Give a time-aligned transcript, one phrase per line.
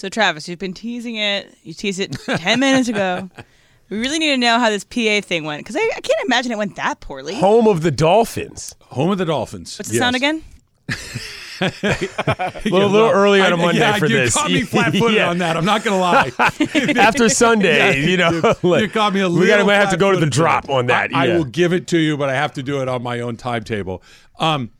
[0.00, 1.54] So, Travis, you've been teasing it.
[1.62, 3.28] You teased it 10 minutes ago.
[3.90, 6.52] We really need to know how this PA thing went because I, I can't imagine
[6.52, 7.34] it went that poorly.
[7.34, 8.74] Home of the Dolphins.
[8.84, 9.78] Home of the Dolphins.
[9.78, 10.42] What's the sound again?
[11.60, 11.70] A
[12.64, 14.32] little, little early on a I- Monday yeah, for you this.
[14.34, 15.28] caught me flat-footed Yeah.
[15.28, 15.58] on that.
[15.58, 16.32] I'm not gonna lie.
[16.96, 19.42] After Sunday, you know, you, like, you caught me a little.
[19.42, 21.14] we gotta might have to go to the drop on that.
[21.14, 23.20] I, I will give it to you, but I have to do it on my
[23.20, 24.02] own timetable.
[24.38, 24.70] Um,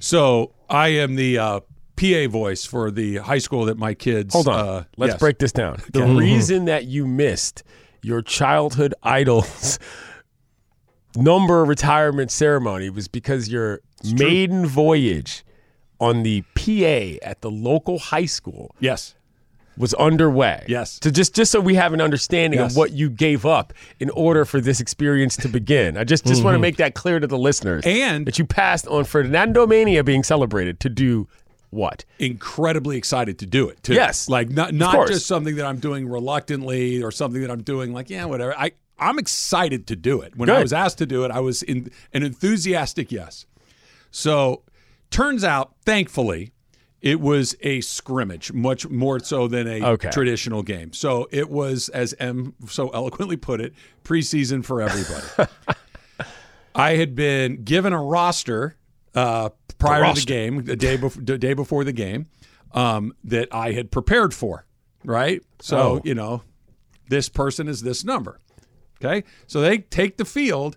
[0.00, 1.60] so I am the uh,
[1.96, 4.32] PA voice for the high school that my kids.
[4.34, 4.54] Hold on.
[4.68, 5.20] Uh, Let's yes.
[5.20, 5.80] break this down.
[5.92, 7.62] The reason that you missed
[8.02, 9.78] your childhood idol's
[11.16, 15.44] number retirement ceremony was because your maiden voyage
[16.00, 19.14] on the PA at the local high school Yes.
[19.76, 20.64] was underway.
[20.68, 20.98] Yes.
[21.02, 22.72] So just just so we have an understanding Yes.
[22.72, 25.96] of what you gave up in order for this experience to begin.
[25.96, 27.84] I just just want to make that clear to the listeners.
[27.84, 28.14] Mm-hmm.
[28.14, 31.28] And- that you passed on Fernandomania being celebrated to do
[31.72, 32.04] what?
[32.20, 33.94] incredibly excited to do it too.
[33.94, 34.28] Yes.
[34.28, 38.08] like not not just something that I'm doing reluctantly or something that I'm doing like
[38.10, 38.54] yeah whatever.
[38.56, 40.36] I I'm excited to do it.
[40.36, 43.46] When I was asked to do it, I was in an enthusiastic yes.
[44.12, 44.62] So
[45.10, 46.52] turns out, thankfully,
[47.00, 50.10] it was a scrimmage, much more so than a Okay.
[50.10, 50.92] traditional game.
[50.92, 53.72] So it was, as M so eloquently put it,
[54.04, 55.50] preseason for everybody.
[56.74, 58.76] I had been given a roster
[59.14, 59.50] uh,
[59.86, 62.26] prior to the game, the day before, the day before the game,
[62.72, 64.64] um, that I had prepared for.
[65.04, 66.00] Right, so Oh.
[66.04, 66.42] you know,
[67.08, 68.38] this person is this number.
[69.04, 70.76] Okay, so they take the field,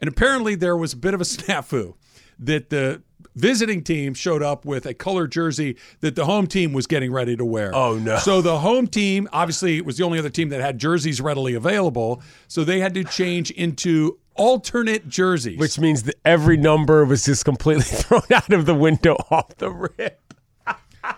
[0.00, 1.94] and apparently there was a bit of a snafu
[2.38, 3.02] that the
[3.34, 7.36] visiting team showed up with a colored jersey that the home team was getting ready
[7.36, 7.70] to wear.
[7.74, 8.16] Oh, no.
[8.16, 12.22] So the home team obviously was the only other team that had jerseys readily available,
[12.48, 15.58] so they had to change into alternate jerseys.
[15.58, 19.70] Which means that every number was just completely thrown out of the window off the
[19.70, 20.34] rip.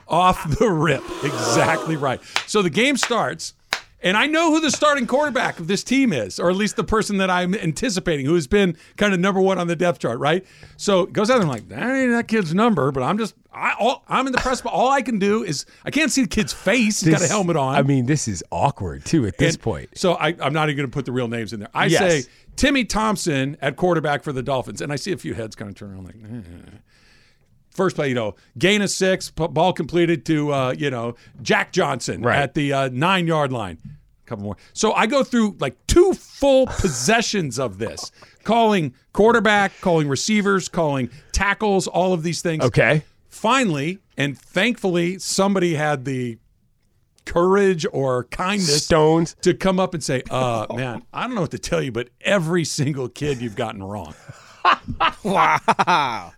[0.06, 1.02] off the rip.
[1.24, 2.20] Exactly right.
[2.46, 3.54] So the game starts,
[4.02, 6.84] and I know who the starting quarterback of this team is, or at least the
[6.84, 10.18] person that I'm anticipating, who has been kind of number one on the depth chart,
[10.18, 10.44] right?
[10.76, 13.34] So it goes out, and I'm like, that ain't that kid's number, but I'm just,
[13.52, 16.22] I, all, I'm in the press, but all I can do is, I can't see
[16.22, 17.00] the kid's face.
[17.00, 17.74] He's got a helmet on.
[17.74, 19.90] I mean, this is awkward too at this And point.
[19.98, 21.68] So I, I'm not even going to put the real names in there.
[21.74, 22.00] I Yes.
[22.24, 25.70] say Timmy Thompson at quarterback for the Dolphins, and I see a few heads kind
[25.70, 26.14] of turn around like.
[26.16, 26.76] eh.
[27.78, 32.22] First play, you know, gain of six, ball completed to uh, you know Jack Johnson
[32.22, 32.36] Right.
[32.40, 33.78] at the uh, nine yard line.
[34.24, 34.56] A couple more.
[34.72, 38.10] So I go through like two full possessions of this,
[38.42, 42.64] calling quarterback, calling receivers, calling tackles, all of these things.
[42.64, 43.04] Okay.
[43.28, 46.36] Finally, and thankfully, somebody had the
[47.26, 49.36] courage or kindness Stones.
[49.42, 52.08] to come up and say, uh, man, I don't know what to tell you, but
[52.22, 54.14] every single kid you've gotten wrong.
[55.24, 56.32] Wow.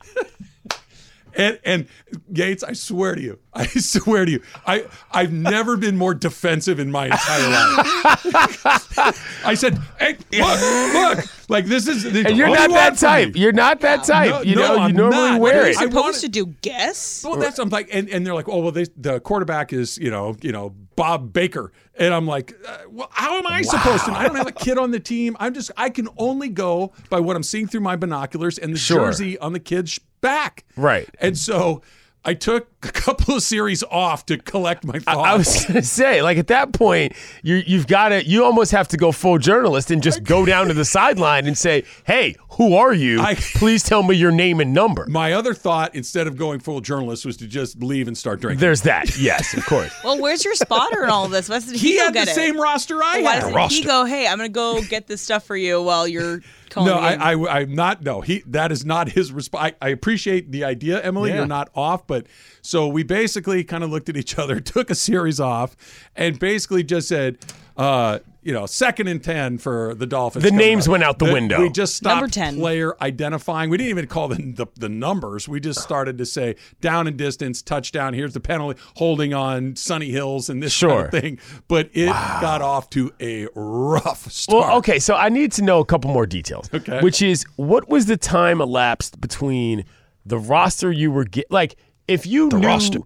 [1.35, 1.87] And, and
[2.33, 6.79] Gates, I swear to you, I swear to you, I, I've never been more defensive
[6.79, 9.45] in my entire life.
[9.45, 12.05] I said, hey, look, look, like this is.
[12.05, 13.37] And you're not that type.
[13.37, 14.31] You're not that type.
[14.31, 15.41] No, you no, know, you I'm normally not.
[15.41, 15.77] wear I it.
[15.77, 17.25] wanted- Supposed to do guess?
[17.25, 20.11] Well, that's I'm like, and, and they're like, oh well, they, the quarterback is you
[20.11, 24.13] know you know Bob Baker, and I'm like, uh, well, how am I supposed to?
[24.13, 25.37] I don't have a kid on the team.
[25.41, 28.79] I'm just I can only go by what I'm seeing through my binoculars and the
[28.79, 29.07] Sure.
[29.07, 30.65] jersey on the kid's back.
[30.77, 31.09] Right.
[31.21, 31.83] And so
[32.25, 35.19] I took a couple of series off to collect my thoughts.
[35.29, 37.13] I was gonna say, like at that point,
[37.43, 40.69] you you've got to you almost have to go full journalist and just go down
[40.69, 43.21] to the sideline and say, "Hey, who are you?
[43.21, 46.81] I- Please tell me your name and number." my other thought, instead of going full
[46.81, 48.61] journalist, was to just leave and start drinking.
[48.61, 49.19] There's that.
[49.19, 49.93] Yes, of course.
[50.05, 51.49] Well, where's your spotter and all of this?
[51.49, 52.29] Why doesn't he, he had the it?
[52.31, 53.53] same roster I Why had.
[53.53, 56.41] doesn't he go, hey, I'm going to go get this stuff for you while you're
[56.71, 56.99] calling No.
[56.99, 58.03] I, I, I'm not.
[58.03, 58.43] No, he.
[58.47, 59.75] That is not his response.
[59.81, 61.31] I, I appreciate the idea, Emily.
[61.31, 61.37] Yeah.
[61.37, 62.27] You're not off, but
[62.71, 65.77] so we basically kind of looked at each other, took a series off,
[66.15, 67.39] and basically just said,
[67.77, 70.45] uh, you know, second and ten for the Dolphins.
[70.45, 70.93] The names up.
[70.93, 71.61] went out the window.
[71.61, 72.59] We just stopped Number 10.
[72.59, 73.71] player identifying.
[73.71, 75.49] We didn't even call them the, the numbers.
[75.49, 78.15] We just started to say down and distance, touchdown.
[78.15, 80.91] Here's the penalty, holding on Sunny Hills and this Sure.
[80.91, 81.39] kind of thing.
[81.69, 84.65] But it got off to a rough start.
[84.69, 86.71] Well, okay, so I need to know a couple more details.
[86.73, 87.01] Okay.
[87.01, 89.85] Which is what was the time elapsed between
[90.25, 91.77] the roster you were get like
[92.11, 93.01] if you knew roster.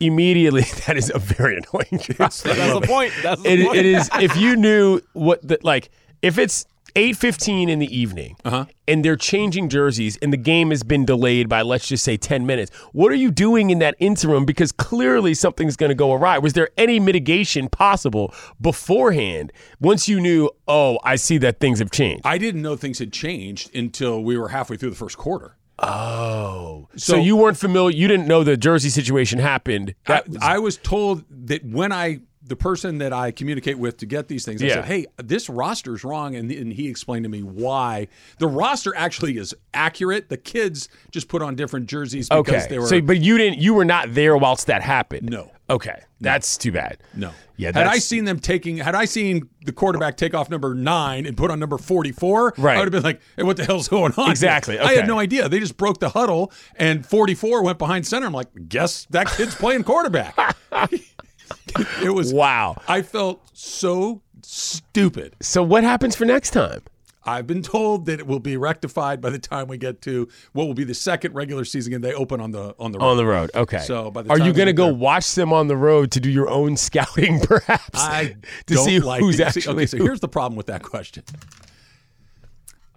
[0.00, 2.16] immediately that is a very annoying job.
[2.16, 3.12] That's the point.
[3.22, 3.78] That's the It, point.
[3.78, 5.90] it is if you knew what the like
[6.22, 6.66] if it's
[6.96, 8.66] 8:15 in the evening Uh-huh.
[8.86, 12.46] and they're changing jerseys and the game has been delayed by let's just say 10
[12.46, 16.38] minutes what are you doing in that interim because clearly something's going to go awry
[16.38, 21.90] was there any mitigation possible beforehand once you knew oh I see that things have
[21.90, 25.56] changed I didn't know things had changed until we were halfway through the first quarter.
[25.78, 30.38] Oh so, So- you weren't familiar you didn't know the jersey situation happened I, was,
[30.40, 34.44] I was told that when I the person that I communicate with to get these
[34.44, 34.74] things, I Yeah.
[34.74, 38.06] said, "Hey, this roster's wrong," and, and he explained to me why
[38.38, 40.28] the roster actually is accurate.
[40.28, 43.60] The kids just put on different jerseys because okay they were so but you didn't
[43.60, 45.52] you were not there whilst that happened No.
[45.70, 47.30] Okay that's too bad no.
[47.56, 51.26] yeah had I seen them taking, had I seen the quarterback take off number nine
[51.26, 52.76] and put on number forty-four, Right.
[52.76, 55.06] I would have been like, "Hey, what the hell's going on?" here?" Exactly, I had
[55.06, 55.48] no idea.
[55.48, 58.26] They just broke the huddle, and forty-four went behind center.
[58.26, 60.34] I'm like, "Guess that kid's playing quarterback."
[62.02, 65.36] it was wow I felt so stupid.
[65.40, 66.82] So what happens for next time?
[67.26, 70.66] I've been told that it will be rectified by the time we get to what
[70.66, 72.00] will be the second regular season game.
[72.02, 73.06] They open on the on the road.
[73.06, 73.50] On the road.
[73.54, 73.78] Okay.
[73.78, 76.20] So by the are you going to go there- watch them on the road to
[76.20, 77.88] do your own scouting, perhaps?
[77.94, 78.36] I
[78.66, 79.74] to don't see like who's actually.
[79.74, 79.86] okay.
[79.86, 81.24] So here's the problem with that question.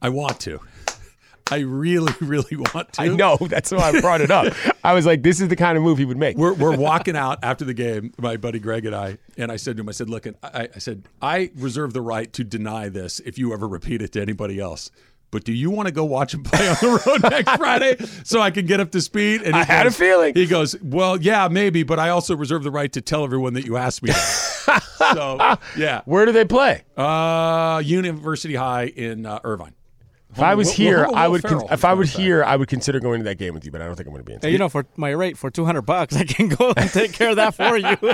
[0.02, 0.60] I want to.
[1.52, 3.02] I really, really want to.
[3.02, 3.38] I know.
[3.38, 4.54] That's why I brought it up.
[4.84, 6.38] I was like, this is the kind of move he would make.
[6.38, 9.78] We're, we're walking out after the game, my buddy Greg and I, and I said
[9.78, 13.20] to him, I said, look, I, I said, I reserve the right to deny this
[13.22, 14.92] if you ever repeat it to anybody else.
[15.30, 18.40] But do you want to go watch him play on the road next Friday so
[18.40, 19.42] I can get up to speed?
[19.42, 20.34] And he I had a feeling.
[20.34, 23.66] He goes, well, yeah, maybe, but I also reserve the right to tell everyone that
[23.66, 24.12] you asked me
[24.98, 26.02] so, yeah.
[26.06, 26.84] Where do they play?
[26.96, 29.74] Uh, University High in uh, Irvine.
[30.38, 31.44] If I was Will- here, Will- I Will would.
[31.44, 33.72] Con- if I going was here, I would consider going to that game with you.
[33.72, 34.40] But I don't think I'm going to be in.
[34.42, 37.32] Hey, you know, for my rate, for 200 bucks, I can go and take care
[37.32, 37.98] of that for you.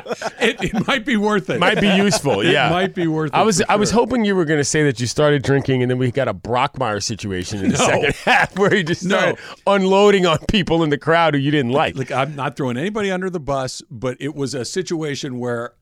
[0.43, 1.59] It, it might be worth it.
[1.59, 2.43] might be useful.
[2.43, 3.61] Yeah, it might be worth it I was.
[3.61, 5.97] for I was hoping you were going to say that you started drinking, and then
[5.97, 7.85] we got a Brockmeyer situation in the No.
[7.85, 9.17] second half where he just No.
[9.17, 11.95] started unloading on people in the crowd who you didn't like.
[11.95, 15.73] Look, I'm not throwing anybody under the bus, but it was a situation where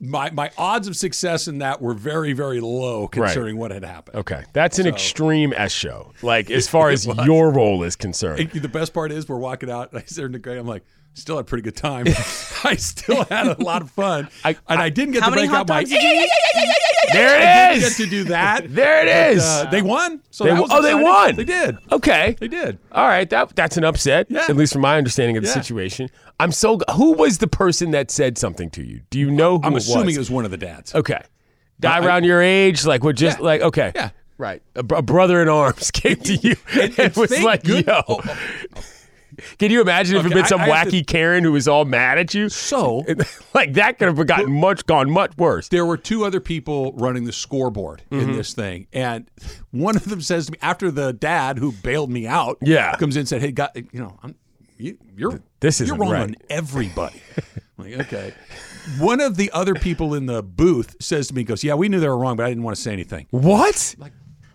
[0.00, 4.16] my my odds of success in that were very very low considering what had happened.
[4.18, 6.12] Okay, that's an extreme S show.
[6.22, 8.40] Like as far as your role is concerned.
[8.52, 10.84] And the best part is we're walking out, and I said to Greg, I'm like,
[11.14, 12.06] still had a pretty good time.
[12.64, 15.48] I still had a lot of fun, I- and I didn't get How to many
[15.48, 15.80] break hot out my.
[15.82, 16.30] dogs did you eat?
[17.12, 17.84] there it is.
[17.84, 18.74] it get to do that.
[18.74, 19.42] There it is.
[19.42, 20.20] But, uh, they won.
[20.30, 21.36] So They oh, they won.
[21.36, 21.76] They did.
[21.92, 22.36] Okay.
[22.38, 22.78] They did.
[22.92, 24.26] All right, that that's an upset.
[24.30, 24.44] Yeah.
[24.48, 25.54] At least from my understanding of the Yeah.
[25.54, 26.08] situation.
[26.40, 26.78] I'm so.
[26.94, 29.00] Who was the person that said something to you?
[29.10, 30.16] Do you know who I'm it assuming was?
[30.16, 30.94] it was one of the dads.
[30.94, 31.20] Okay.
[31.80, 33.16] Guy I- around your age, like what?
[33.16, 33.44] Just Yeah.
[33.44, 33.92] like okay.
[33.94, 34.10] Yeah.
[34.36, 34.62] Right.
[34.76, 38.20] A, a brother in arms came to you and, and was like, good- "Yo." oh,
[39.58, 41.84] Can you imagine if it had been some I- I wacky Karen who was all
[41.84, 42.48] mad at you?
[42.48, 43.04] So
[43.54, 45.68] like that could have gotten much gone much worse.
[45.68, 48.30] there were two other people running the scoreboard Mm-hmm.
[48.30, 49.30] in this thing, and
[49.70, 52.94] one of them says to me after the dad who bailed me out, Yeah.
[52.96, 54.34] comes in and said, "Hey, God, you know, I'm,
[54.76, 57.20] you, you're This is you're wrong right." on everybody."
[57.78, 58.34] I'm like, okay.
[58.98, 62.00] One of the other people in the booth says to me, "Goes, yeah, we knew
[62.00, 63.94] they were wrong, but I didn't want to say anything." What?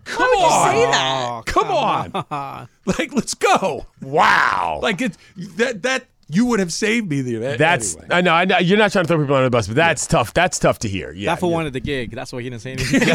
[0.06, 1.42] Come would you on, say that?
[1.46, 3.86] come on, like let's go.
[4.02, 4.80] Wow.
[4.82, 5.18] Like it
[5.58, 7.60] that that you would have saved me the event.
[7.60, 8.08] That's anyway.
[8.12, 10.08] I know I know you're not trying to throw people under the bus, but that's
[10.08, 10.34] tough.
[10.34, 11.12] That's tough to hear.
[11.12, 11.32] Yeah.
[11.32, 11.56] that fool yeah.
[11.56, 12.12] wanted the gig.
[12.12, 13.00] That's why he didn't say anything.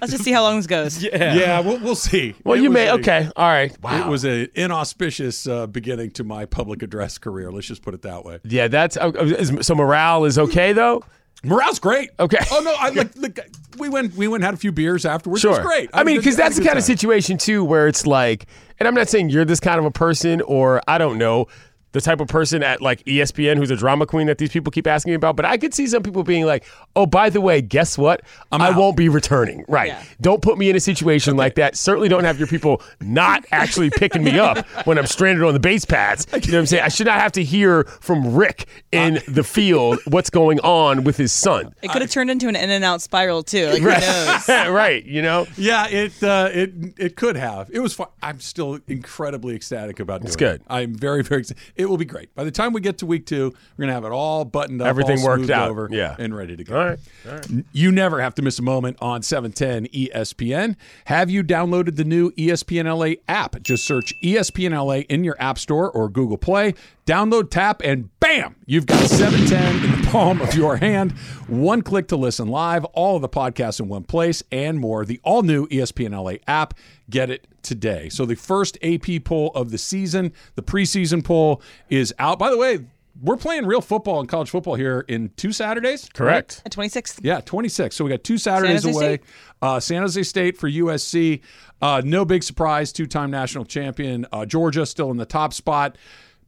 [0.00, 1.02] Let's just see how long this goes.
[1.02, 1.34] yeah.
[1.34, 2.34] yeah, we'll, we'll see.
[2.44, 3.30] Well, It you may a- okay.
[3.36, 3.76] All right.
[3.82, 4.06] Wow.
[4.06, 7.50] It was an inauspicious uh, beginning to my public address career.
[7.52, 8.40] Let's just put it that way.
[8.44, 9.74] Yeah, that's uh, is, so.
[9.74, 11.02] Morale is okay though.
[11.44, 12.10] Morale's great.
[12.18, 12.38] Okay.
[12.50, 13.14] Oh no, I like.
[13.16, 13.38] Look,
[13.78, 14.14] we went.
[14.14, 15.40] We went and had a few beers afterwards.
[15.44, 15.58] It Sure.
[15.58, 15.90] was great.
[15.92, 18.46] I mean, because that's the kind of situation too, where it's like,
[18.80, 21.46] and I'm not saying you're this kind of a person, or I don't know.
[21.96, 24.86] The type of person at like ESPN who's a drama queen that these people keep
[24.86, 27.62] asking me about, but I could see some people being like, "Oh, by the way,
[27.62, 28.20] guess what?
[28.52, 29.86] I out." won't be returning." Right?
[29.88, 30.02] Yeah.
[30.20, 31.74] Don't put me in a situation like that.
[31.74, 35.58] Certainly, don't have your people not actually picking me up when I'm stranded on the
[35.58, 36.26] base paths.
[36.34, 36.82] You know what I'm saying?
[36.82, 41.16] I should not have to hear from Rick in the field what's going on with
[41.16, 41.74] his son.
[41.80, 43.68] It could have turned into an in and out spiral too.
[43.68, 44.48] Like who knows?
[44.48, 45.02] right?
[45.02, 45.46] You know.
[45.56, 47.70] Yeah, it uh, it it could have.
[47.72, 48.08] It was fun.
[48.22, 50.60] I'm still incredibly ecstatic about doing it's good.
[50.60, 50.66] it.
[50.68, 51.40] I'm very very.
[51.40, 51.62] excited.
[51.74, 52.34] It it will be great.
[52.34, 54.88] By the time we get to week two, we're gonna have it all buttoned up,
[54.88, 55.70] Everything all worked out.
[55.70, 56.16] over, Yeah.
[56.18, 56.76] and ready to go.
[56.78, 56.98] All right.
[57.26, 57.46] All right.
[57.72, 60.76] You never have to miss a moment on E 710 ESPN.
[61.06, 63.62] Have you downloaded the new ESPN LA app?
[63.62, 66.74] Just search ESPN LA in your App Store or Google Play.
[67.06, 71.12] Download, tap, and bam, you've got 710 in the palm of your hand.
[71.46, 75.04] One click to listen live, all of the podcasts in one place, and more.
[75.04, 76.74] The all new ESPN LA app.
[77.08, 78.08] Get it today.
[78.08, 82.38] So, the first AP poll of the season, the preseason poll, is out.
[82.38, 82.80] By the way,
[83.22, 86.08] we're playing real football and college football here in two Saturdays.
[86.12, 86.62] Correct.
[86.66, 87.20] At 26th.
[87.22, 87.94] Yeah, 26th.
[87.94, 89.20] So we got two Saturdays San away.
[89.62, 91.40] Uh, San Jose State for USC.
[91.80, 92.92] Uh, no big surprise.
[92.92, 94.26] Two time national champion.
[94.32, 95.96] Uh, Georgia still in the top spot.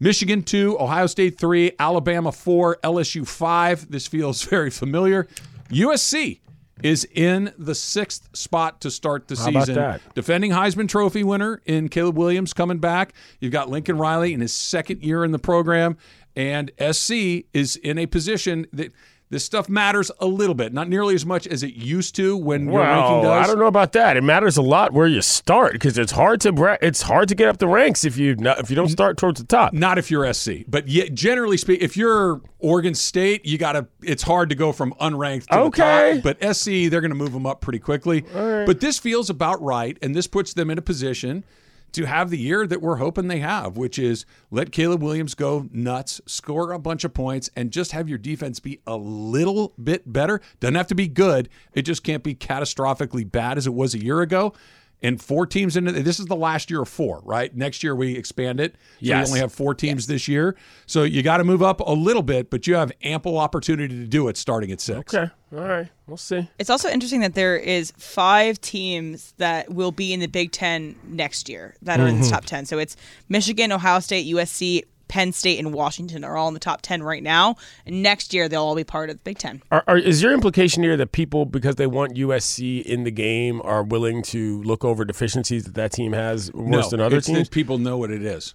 [0.01, 3.91] Michigan two, Ohio State three, Alabama four, LSU five.
[3.91, 5.27] This feels very familiar.
[5.71, 6.41] USC
[6.83, 9.75] is in the sixth spot to start the How season.
[9.77, 10.01] that?
[10.15, 13.13] Defending Heisman Trophy winner in Caleb Williams coming back.
[13.41, 15.97] You've got Lincoln Riley in his second year in the program,
[16.37, 18.93] and SC is in a position that
[19.31, 22.65] this stuff matters a little bit, not nearly as much as it used to when
[22.71, 23.45] your ranking Well, does.
[23.45, 24.17] I don't know about that.
[24.17, 27.49] It matters a lot where you start because it's hard to it's hard to get
[27.49, 29.73] up the ranks if you not, if you don't start towards the top.
[29.73, 33.87] Not if you're SC, but yet generally speaking, if you're Oregon State, you got to.
[34.03, 36.21] It's hard to go from unranked to Okay.
[36.23, 36.23] top.
[36.41, 38.23] But SC, they're going to move them up pretty quickly.
[38.33, 41.45] But this feels about right, and this puts them in a position
[41.93, 45.69] to have the year that we're hoping they have, which is let Caleb Williams go
[45.73, 50.13] nuts, score a bunch of points, and just have your defense be a little bit
[50.13, 50.41] better.
[50.61, 51.49] Doesn't have to be good.
[51.73, 54.53] It just can't be catastrophically bad as it was a year ago.
[55.01, 55.93] And four teams in it.
[56.05, 57.55] This is the last year of four, right?
[57.57, 58.73] Next year we expand it.
[58.73, 59.27] So Yes.
[59.29, 60.57] we only have four teams this year.
[60.87, 64.07] So you got to move up a little bit, but you have ample opportunity to
[64.07, 65.15] do it starting at six.
[65.15, 66.49] Okay, all right, we'll see.
[66.59, 70.97] It's also interesting that there is five teams that will be in the Big Ten
[71.05, 72.23] next year that are in Mm-hmm.
[72.25, 72.67] the top ten.
[72.67, 72.97] So it's
[73.29, 77.23] Michigan, Ohio State, USC, Penn State, and Washington are all in the top ten right
[77.23, 77.57] now.
[77.87, 79.63] And next year they'll all be part of the Big Ten.
[79.71, 83.61] Are, are, is your implication here that people, because they want USC in the game,
[83.65, 87.27] are willing to look over deficiencies that that team has worse No, than other it's
[87.27, 87.49] teams?
[87.49, 88.55] people know what it is.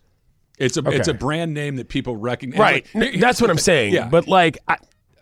[0.60, 2.60] It's a it's a brand name that people recognize.
[2.60, 3.93] Right, Like, that's what I'm saying.
[3.93, 4.07] Yeah.
[4.07, 4.77] But like, I,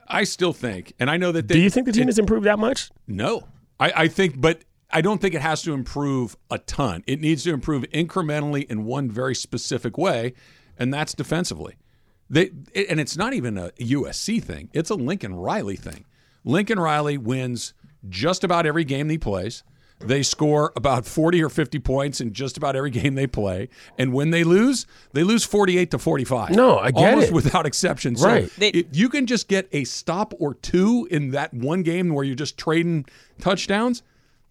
[0.08, 1.48] I still think, and I know that.
[1.48, 2.92] They, do you think the team has improved that much?
[3.08, 3.48] No,
[3.80, 7.04] I, I think, but I don't think it has to improve a ton.
[7.08, 10.34] It needs to improve incrementally in one very specific way,
[10.82, 11.76] and that's defensively.
[12.30, 12.52] They,
[12.90, 16.06] and it's not even a USC thing; it's a Lincoln Riley thing.
[16.44, 17.74] Lincoln Riley wins
[18.10, 19.64] just about every game he plays.
[20.00, 23.70] They score about 40 or 50 points in just about every game they play.
[24.00, 26.52] And when they lose, they lose 48 to 45.
[26.56, 27.34] No, I get Almost it.
[27.36, 28.16] without exception.
[28.16, 28.50] So Right.
[28.58, 32.24] They- if you can just get a stop or two in that one game where
[32.26, 33.06] you're just trading
[33.40, 34.02] touchdowns,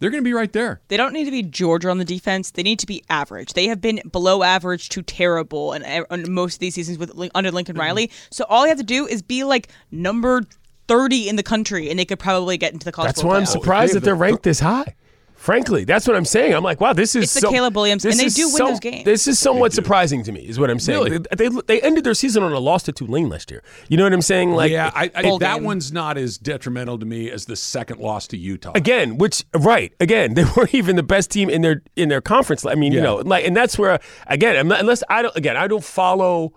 [0.00, 0.80] they're going to be right there.
[0.88, 2.50] They don't need to be Georgia on the defense.
[2.50, 3.52] They need to be average.
[3.52, 7.50] They have been below average to terrible in, in most of these seasons with under
[7.52, 7.80] Lincoln Mm-hmm.
[7.80, 8.10] Riley.
[8.30, 10.42] So all you have to do is be like number
[10.88, 13.10] thirty in the country, and they could probably get into the college.
[13.10, 13.48] That's why I'm playoff.
[13.48, 14.96] surprised that they're ranked this high.
[15.40, 16.52] Frankly, that's what I'm saying.
[16.52, 18.66] I'm like, wow, this is It's the so- Caleb Williams, and they do win so-
[18.66, 19.06] those games.
[19.06, 21.02] This is somewhat surprising to me, is what I'm saying.
[21.02, 21.18] Really?
[21.34, 23.62] They, they they ended their season on a loss to Tulane last year.
[23.88, 24.52] You know what I'm saying?
[24.52, 25.64] Like, yeah, I, I, that game.
[25.64, 28.72] one's not as detrimental to me as the second loss to Utah.
[28.74, 32.66] again which right again they weren't even the best team in their in their conference
[32.66, 35.84] i mean you know like and that's where again unless i don't again i don't
[35.84, 36.52] follow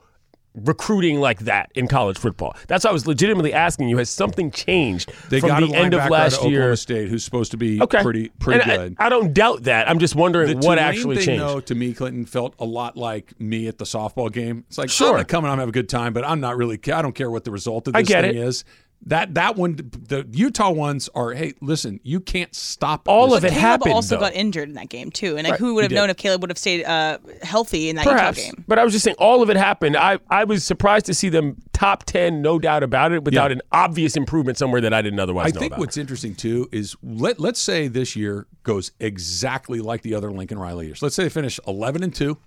[0.56, 4.52] recruiting like that in college football that's why i was legitimately asking you has something
[4.52, 7.82] changed They from got the end of last Oklahoma year State who's supposed to be
[7.82, 8.96] okay pretty pretty And I- good.
[9.00, 11.76] I, don't doubt that i'm just wondering the what Tulane actually thing, changed though, to
[11.76, 14.64] me, Clinton felt a lot like me at the softball game.
[14.68, 15.18] It's like, Sure.
[15.18, 16.80] I'm and I'm a good time, but I'm not really.
[16.92, 18.36] I don't care what the result of I this thing it.
[18.36, 18.64] is.
[19.08, 21.34] That that one, the Utah ones are.
[21.34, 23.48] Hey, listen, you can't stop All this of it.
[23.50, 24.22] Caleb happened, also though.
[24.22, 25.60] got injured in that game too, and like, Right.
[25.60, 28.56] who would have known if Caleb would have stayed uh, healthy in that Perhaps, Utah
[28.56, 28.64] game?
[28.66, 29.98] but I was just saying, all of it happened.
[29.98, 33.56] I, I was surprised to see them top ten, no doubt about it, without Yeah.
[33.58, 35.80] an obvious improvement somewhere that I didn't otherwise I know think about.
[35.82, 40.58] what's interesting too is let let's say this year goes exactly like the other Lincoln
[40.60, 41.02] Riley years.
[41.02, 42.38] Let's say they finish 11 and 2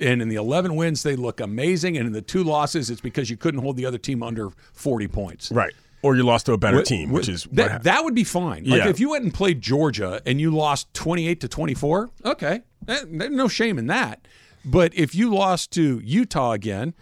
[0.00, 3.28] and in the 11 wins they look amazing and in the two losses it's because
[3.30, 5.50] you couldn't hold the other team under 40 points.
[5.50, 8.24] right, or you lost to a better team, wh- which is that, that would be
[8.24, 8.64] fine.
[8.64, 8.88] Like Yeah.
[8.88, 12.60] if you went and played Georgia and you lost 28 to 24, okay.
[12.86, 14.26] Eh, no shame in that.
[14.64, 16.94] But if you lost to Utah again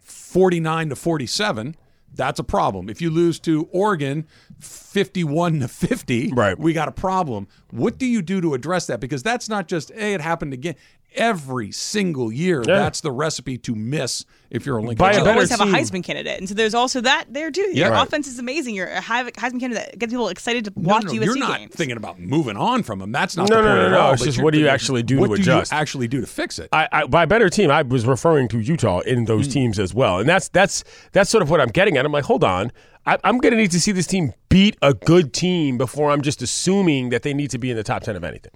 [0.00, 1.76] 49 to 47,
[2.14, 2.88] that's a problem.
[2.88, 4.26] If you lose to Oregon
[4.60, 6.58] 51 to 50, Right.
[6.58, 7.48] we got a problem.
[7.70, 9.00] What do you do to address that?
[9.00, 10.74] Because that's not just, hey, it happened again.
[11.14, 12.62] Every single year.
[12.66, 12.76] Yeah.
[12.78, 14.98] That's the recipe to miss if you're a Lincoln.
[14.98, 15.24] By a you Riley.
[15.24, 15.64] better always have a.
[15.64, 17.70] Heisman candidate, and so there's also that there too.
[17.72, 17.86] Yeah.
[17.86, 18.06] Your Right.
[18.06, 18.74] offense is amazing.
[18.74, 21.58] You're a Heisman candidate that gets people excited to No, watch no, USC you're not
[21.58, 21.74] games.
[21.74, 23.12] thinking about moving on from them.
[23.12, 24.00] That's not No, the no, point no, at no.
[24.00, 25.72] all, It's just what do you actually do what to do adjust?
[25.72, 26.68] you actually do to fix it?
[26.72, 29.52] I, I, by better team, I was referring to Utah in those hmm.
[29.52, 32.04] teams as well, and that's that's that's sort of what I'm getting at.
[32.04, 32.70] I'm like, hold on,
[33.06, 36.22] I, I'm going to need to see this team beat a good team before I'm
[36.22, 38.52] just assuming that they need to be in the top ten of anything.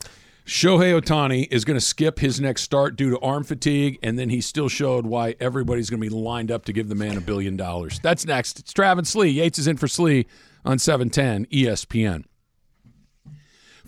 [0.49, 4.31] Shohei Ohtani is going to skip his next start due to arm fatigue, and then
[4.31, 7.21] he still showed why everybody's going to be lined up to give the man a
[7.21, 8.00] billion dollars.
[8.02, 8.59] That's next.
[8.59, 9.28] It's Travis Slee.
[9.28, 10.25] Yates is in for Slee
[10.64, 12.25] on E 710 ESPN.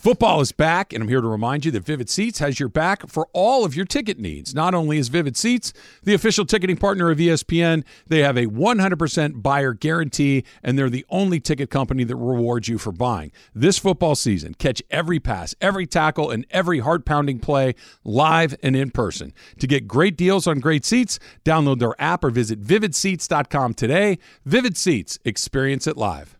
[0.01, 3.07] Football is back, and I'm here to remind you that Vivid Seats has your back
[3.07, 4.55] for all of your ticket needs.
[4.55, 9.43] Not only is Vivid Seats the official ticketing partner of ESPN, they have a 100%
[9.43, 13.31] buyer guarantee, and they're the only ticket company that rewards you for buying.
[13.53, 18.75] This football season, catch every pass, every tackle, and every heart pounding play live and
[18.75, 19.35] in person.
[19.59, 24.17] To get great deals on great seats, download their app or visit vividseats.com today.
[24.45, 26.39] Vivid Seats, experience it live.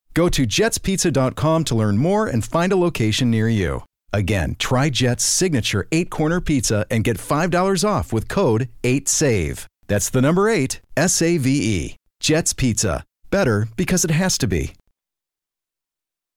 [0.13, 3.83] Go to jetspizza.com to learn more and find a location near you.
[4.13, 9.65] Again, try Jet's signature eight corner pizza and get $5 off with code 8SAVE.
[9.87, 11.95] That's the number eight, S A V E.
[12.19, 13.03] Jet's Pizza.
[13.29, 14.73] Better because it has to be.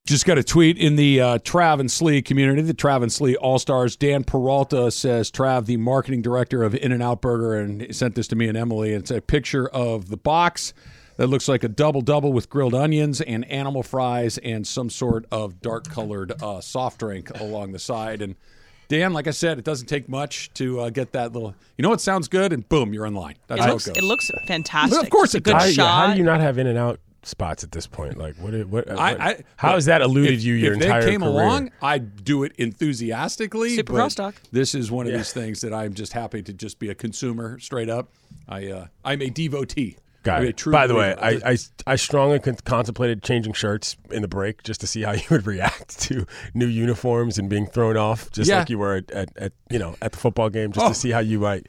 [0.06, 3.36] Just got a tweet in the uh, Trav and Slee community, the Trav and Slee
[3.36, 3.96] All Stars.
[3.96, 8.28] Dan Peralta says, Trav, the marketing director of In N Out Burger, and sent this
[8.28, 8.92] to me and Emily.
[8.92, 10.74] It's a picture of the box
[11.16, 15.26] that looks like a double double with grilled onions and animal fries and some sort
[15.30, 18.22] of dark colored uh, soft drink along the side.
[18.22, 18.36] And
[18.88, 21.54] Dan, like I said, it doesn't take much to uh, get that little.
[21.78, 23.36] You know what sounds good, and boom, you're in line.
[23.46, 25.02] That's it, how looks, it it looks fantastic.
[25.02, 25.54] Of course Just a good.
[25.54, 26.06] How, shot.
[26.08, 28.18] how do you not have in and out spots at this point?
[28.18, 28.52] Like, what?
[28.68, 31.20] what, I, what- I, how has that eluded if, you your if entire they came
[31.22, 31.32] career?
[31.32, 33.70] along, I'd do it enthusiastically.
[33.70, 34.34] Super but crosstalk.
[34.52, 37.58] This is one of these things that I'm just happy to just be a consumer
[37.60, 38.10] straight up.
[38.48, 39.96] I uh, I'm a devotee.
[40.24, 40.56] Got I'm it.
[40.56, 41.14] true By the way.
[41.14, 41.56] I, I,
[41.86, 45.46] I strongly con- contemplated changing shirts in the break just to see how you would
[45.46, 48.60] react to new uniforms and being thrown off, just Yeah.
[48.60, 50.88] like you were at, at, at you know at the football game, just Oh.
[50.88, 51.66] to see how you might.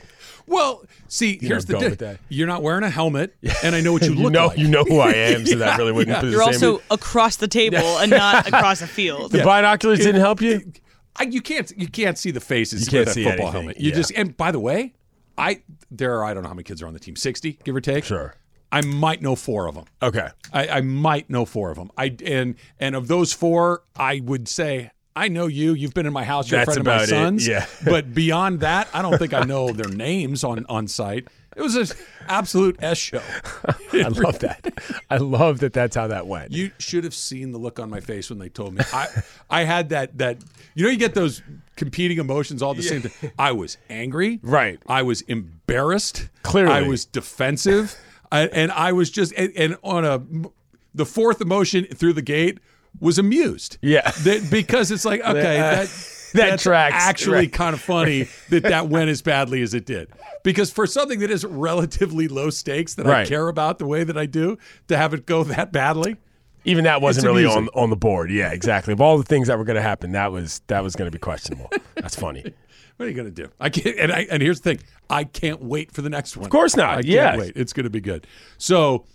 [0.47, 3.91] well, see, here's know, the go di- You're not wearing a helmet, and I know
[3.93, 4.57] what you, You look know, like.
[4.57, 6.15] you know who I am, so that really wouldn't.
[6.15, 6.21] Yeah.
[6.21, 9.31] put the You're same- also across the table and not across the field.
[9.33, 10.71] the binoculars didn't help you.
[11.17, 13.61] I, you can't you can't see the faces You can't with see a football anything,
[13.63, 13.79] helmet.
[13.81, 13.95] You yeah.
[13.95, 14.93] just and by the way,
[15.37, 17.75] I there are I don't know how many kids are on the team, sixty give
[17.75, 18.03] or take.
[18.03, 18.35] Sure.
[18.71, 19.85] I might know four of them.
[20.01, 20.27] Okay.
[20.51, 21.91] I, I might know four of them.
[21.97, 25.73] I and and of those four, I would say I know you.
[25.73, 26.51] You've been in my house.
[26.51, 27.47] You're That's a friend of my about it, son's.
[27.47, 27.65] yeah.
[27.85, 31.27] but beyond that, I don't think I know their names on on site.
[31.55, 31.87] It was an
[32.27, 33.21] absolute s show.
[33.93, 34.73] I love that.
[35.09, 35.71] I love that.
[35.71, 36.51] That's how that went.
[36.51, 38.81] You should have seen the look on my face when they told me.
[38.91, 39.07] I
[39.49, 40.39] I had that that
[40.73, 41.41] you know you get those
[41.77, 43.31] competing emotions all the same thing.
[43.39, 44.41] I was angry.
[44.43, 44.79] Right.
[44.85, 46.27] I was embarrassed.
[46.43, 46.73] Clearly.
[46.73, 47.97] I was defensive.
[48.31, 50.21] I, and I was just and, and on a
[50.93, 52.59] the fourth emotion through the gate
[52.99, 53.77] was amused.
[53.81, 54.09] Yeah.
[54.23, 55.87] That, because it's like okay Uh, that
[56.33, 57.53] that that's tracks, actually right.
[57.53, 60.09] kind of funny that that went as badly as it did.
[60.43, 64.17] Because for something that is relatively low stakes that I care about the way that
[64.17, 64.57] I do,
[64.89, 66.17] to have it go that badly,
[66.65, 68.31] Even that wasn't really on on the board.
[68.31, 68.91] Yeah, exactly.
[68.91, 71.11] Of all the things that were going to happen, that was that was going to
[71.11, 71.69] be questionable.
[71.95, 72.43] That's funny.
[72.97, 73.49] What are you going to do?
[73.59, 73.97] I can't.
[73.99, 76.45] And, I, and here's the thing: I can't wait for the next one.
[76.45, 76.91] Of course not.
[76.91, 77.37] I can't Yes.
[77.37, 77.53] wait.
[77.55, 78.25] It's going to be good.
[78.57, 79.05] So,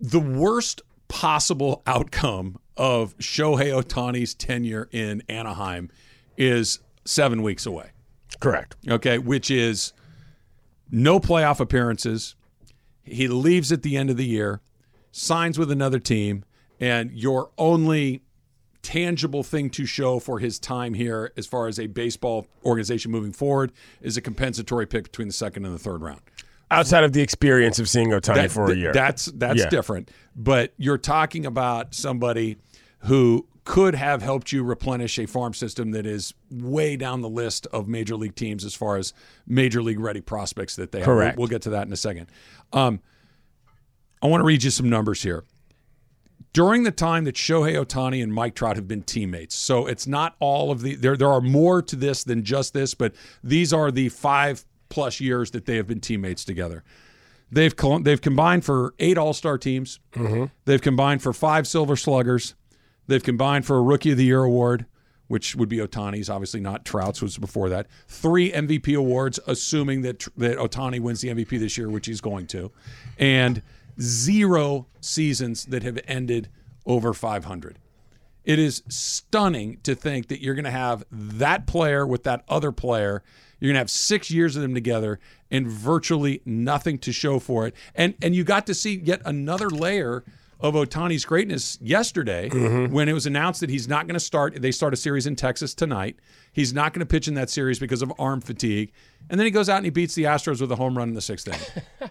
[0.00, 5.90] the worst possible outcome of Shohei Ohtani's tenure in Anaheim
[6.36, 7.90] is seven weeks away.
[8.40, 8.76] Correct.
[8.88, 9.92] Okay, which is
[10.90, 12.34] no playoff appearances.
[13.02, 14.60] He leaves at the end of the year,
[15.10, 16.44] signs with another team,
[16.78, 18.22] and your only
[18.92, 23.32] tangible thing to show for his time here as far as a baseball organization moving
[23.32, 23.70] forward
[24.00, 26.20] is a compensatory pick between the second and the third round.
[26.70, 28.92] outside of the experience of seeing Ohtani That- for a year.
[28.92, 29.68] That's that's Yeah.
[29.70, 30.10] different.
[30.36, 32.56] But you're talking about somebody
[33.00, 37.66] who could have helped you replenish a farm system that is way down the list
[37.72, 39.12] of major league teams as far as
[39.46, 41.04] major league ready prospects that they have.
[41.06, 41.36] Correct.
[41.36, 42.26] We'll, we'll get to that in a second.
[42.72, 43.00] Um,
[44.22, 45.44] I want to read you some numbers here.
[46.52, 50.34] During the time that Shohei Ohtani and Mike Trout have been teammates, so it's not
[50.40, 51.16] all of the there.
[51.16, 55.50] There are more to this than just this, but these are the five plus years
[55.50, 56.82] that they have been teammates together.
[57.50, 60.00] They've they've combined for eight All Star teams.
[60.12, 60.46] Mm-hmm.
[60.64, 62.54] They've combined for five Silver Sluggers.
[63.06, 64.84] They've combined for a Rookie of the Year award,
[65.28, 67.86] which would be Ohtani's, obviously not Trout's, was before that.
[68.06, 72.46] Three MVP awards, assuming that that Ohtani wins the MVP this year, which he's going
[72.48, 72.70] to,
[73.18, 73.62] and
[74.00, 76.48] zero seasons that have ended
[76.86, 77.78] over 500.
[78.44, 82.72] It is stunning to think that you're going to have that player with that other
[82.72, 83.22] player.
[83.60, 87.66] You're going to have six years of them together and virtually nothing to show for
[87.66, 87.74] it.
[87.94, 90.24] And and you got to see yet another layer
[90.60, 92.92] of Ohtani's greatness yesterday mm-hmm.
[92.92, 94.60] when it was announced that he's not going to start.
[94.60, 96.16] They start a series in Texas tonight.
[96.52, 98.92] He's not going to pitch in that series because of arm fatigue.
[99.30, 101.14] And then he goes out and he beats the Astros with a home run in
[101.14, 102.10] the sixth inning.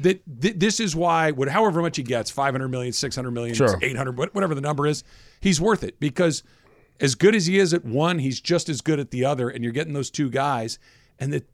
[0.00, 3.78] that th- this is why, what, however much he gets, 500 million, 600 million, Sure.
[3.80, 5.02] 800, whatever the number is,
[5.40, 6.42] he's worth it because
[7.00, 9.48] as good as he is at one, he's just as good at the other.
[9.48, 10.78] And you're getting those two guys,
[11.18, 11.48] and that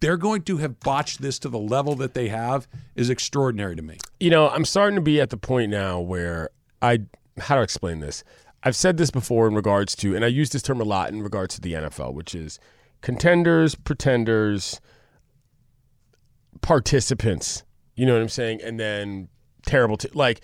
[0.00, 3.82] they're going to have botched this to the level that they have is extraordinary to
[3.82, 3.96] me.
[4.20, 6.50] you know, I'm starting to be at the point now where
[6.82, 7.00] I
[7.38, 8.22] how to explain this.
[8.62, 11.22] I've said this before in regards to, and I use this term a lot in
[11.22, 12.58] regards to the NFL, which is
[13.02, 14.80] contenders, pretenders,
[16.60, 17.62] participants.
[17.94, 18.60] You know what I'm saying?
[18.62, 19.28] And then
[19.66, 20.40] terrible, t- like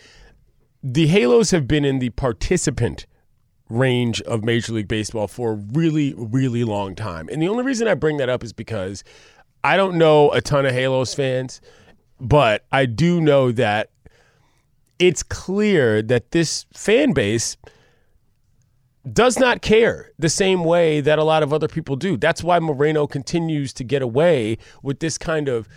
[0.82, 3.06] the Halos have been in the participant
[3.68, 7.28] range of Major League Baseball for a really, really long time.
[7.30, 9.04] And the only reason I bring that up is because
[9.62, 11.60] I don't know a ton of Halos fans,
[12.20, 13.90] but I do know that
[14.98, 17.56] it's clear that this fan base
[19.10, 22.16] does not care the same way that a lot of other people do.
[22.16, 25.68] That's why Moreno continues to get away with this kind of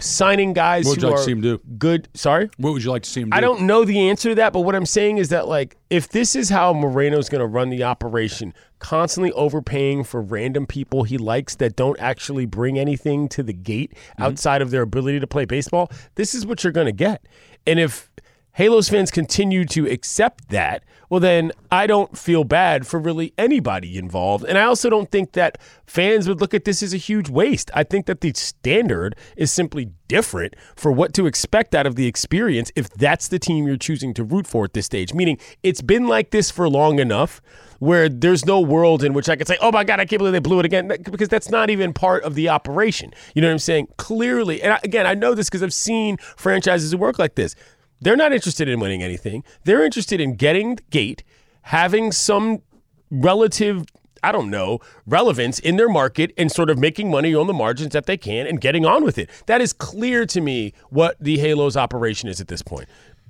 [0.00, 1.60] signing guys What would who you like are to see him do?
[1.78, 2.08] good.
[2.14, 2.50] Sorry?
[2.58, 3.36] What would you like to see him do?
[3.36, 6.08] I don't know the answer to that, but what I'm saying is that like if
[6.08, 11.16] this is how Moreno's going to run the operation, constantly overpaying for random people he
[11.18, 14.22] likes that don't actually bring anything to the gate Mm-hmm.
[14.22, 17.26] outside of their ability to play baseball, this is what you're going to get.
[17.66, 18.10] And if
[18.56, 23.98] Halos fans continue to accept that, well, then I don't feel bad for really anybody
[23.98, 24.46] involved.
[24.46, 27.70] And I also don't think that fans would look at this as a huge waste.
[27.74, 32.06] I think that the standard is simply different for what to expect out of the
[32.06, 35.12] experience if that's the team you're choosing to root for at this stage.
[35.12, 37.42] Meaning, it's been like this for long enough
[37.78, 40.32] where there's no world in which I could say, oh my God, I can't believe
[40.32, 43.12] they blew it again, because that's not even part of the operation.
[43.34, 43.88] You know what I'm saying?
[43.98, 47.54] Clearly, and again, I know this because I've seen franchises work like this.
[48.00, 49.44] They're not interested in winning anything.
[49.64, 51.24] They're interested in getting the gate,
[51.62, 52.62] having some
[53.10, 53.84] relative,
[54.22, 57.92] I don't know, relevance in their market and sort of making money on the margins
[57.92, 59.30] that they can and getting on with it.
[59.46, 62.88] That is clear to me what the Halos operation is at this point.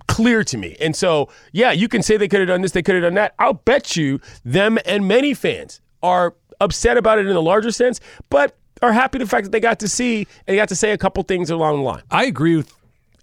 [0.09, 0.77] Clear to me.
[0.81, 3.15] And so, yeah, you can say they could have done this, they could have done
[3.15, 3.35] that.
[3.39, 8.01] I'll bet you them and many fans are upset about it in the larger sense,
[8.31, 10.99] but are happy the fact that they got to see and got to say a
[10.99, 12.03] couple things along the line.
[12.11, 12.76] I agree with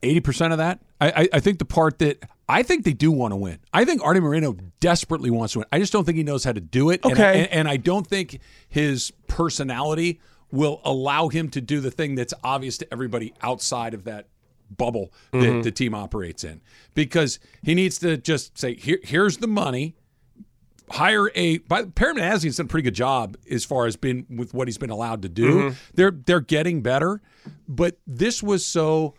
[0.04, 0.82] eighty percent of that.
[1.02, 3.60] I, I, I think the part that I think they do want to win.
[3.74, 5.68] I think Artie Moreno desperately wants to win.
[5.72, 7.02] I just don't think he knows how to do it.
[7.04, 7.39] And I- Okay.
[7.44, 10.20] and, and I don't think his personality
[10.52, 14.28] will allow him to do the thing that's obvious to everybody outside of that
[14.76, 15.63] bubble that Mhm.
[15.63, 16.62] the team operates in.
[16.94, 19.96] Because he needs to just say, Here, here's the money.
[20.89, 21.60] Hire a.
[21.60, 24.78] But Perry has done a pretty good job as far as being with what he's
[24.78, 25.70] been allowed to do.
[25.72, 25.76] Mhm.
[25.96, 27.22] They're they're getting better,
[27.68, 29.16] but this was so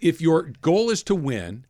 [0.00, 1.64] if your goal is to win,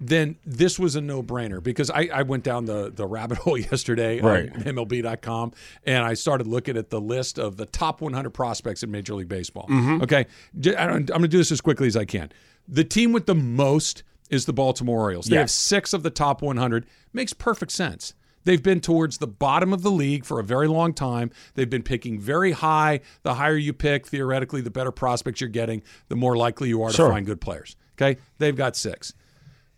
[0.00, 3.58] then this was a no brainer because I, I went down the, the rabbit hole
[3.58, 4.48] yesterday Right.
[4.52, 5.52] on MLB.com
[5.84, 9.28] and I started looking at the list of the top 100 prospects in Major League
[9.28, 9.66] Baseball.
[9.68, 10.02] Mhm.
[10.04, 10.26] Okay.
[10.60, 12.30] J- I don't- I'm going to do this as quickly as I can.
[12.68, 15.26] The team with the most is the Baltimore Orioles.
[15.26, 16.86] They have six of the top 100.
[17.12, 18.14] Makes perfect sense.
[18.44, 21.30] They've been towards the bottom of the league for a very long time.
[21.54, 23.00] They've been picking very high.
[23.22, 26.92] The higher you pick, theoretically, the better prospects you're getting, the more likely you are
[26.92, 27.08] Sure.
[27.08, 27.76] to find good players.
[28.00, 28.18] Okay.
[28.38, 29.12] They've got six.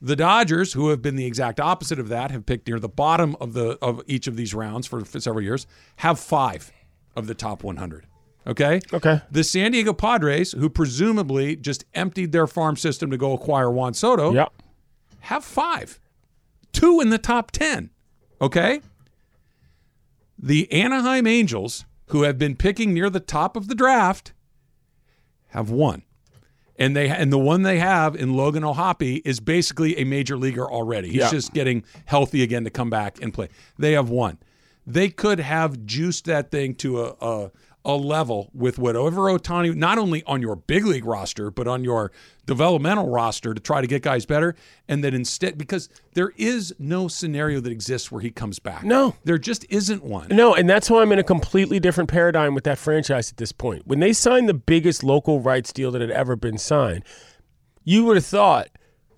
[0.03, 3.37] The Dodgers, who have been the exact opposite of that, have picked near the bottom
[3.41, 6.73] of the of each of these rounds for, for several years, have five
[7.17, 8.07] of the top 100.
[8.47, 8.81] Okay.
[8.95, 9.21] Okay.
[9.31, 13.93] The San Diego Padres, who presumably just emptied their farm system to go acquire Juan
[13.93, 14.53] Soto, Yep.
[15.21, 16.01] have five,
[16.73, 17.91] two in the top 10.
[18.41, 18.81] Okay.
[20.39, 24.33] The Anaheim Angels, who have been picking near the top of the draft,
[25.49, 26.03] have one.
[26.77, 30.71] And they and the one they have in Logan O'Hoppe is basically a major leaguer
[30.71, 31.09] already.
[31.09, 31.31] He's Yeah.
[31.31, 33.49] just getting healthy again to come back and play.
[33.79, 34.39] They have one.
[34.87, 37.51] They could have juiced that thing to a a,
[37.85, 42.13] a level with whatever Ohtani, not only on your big league roster, but on your
[42.45, 44.55] developmental roster to try to get guys better.
[44.87, 48.85] And that instead, because there is no scenario that exists where he comes back.
[48.85, 49.17] No.
[49.25, 50.29] There just isn't one.
[50.29, 53.53] No, and that's why I'm in a completely different paradigm with that franchise at this
[53.53, 53.87] point.
[53.87, 57.05] When they signed the biggest local rights deal that had ever been signed,
[57.85, 58.69] you would have thought,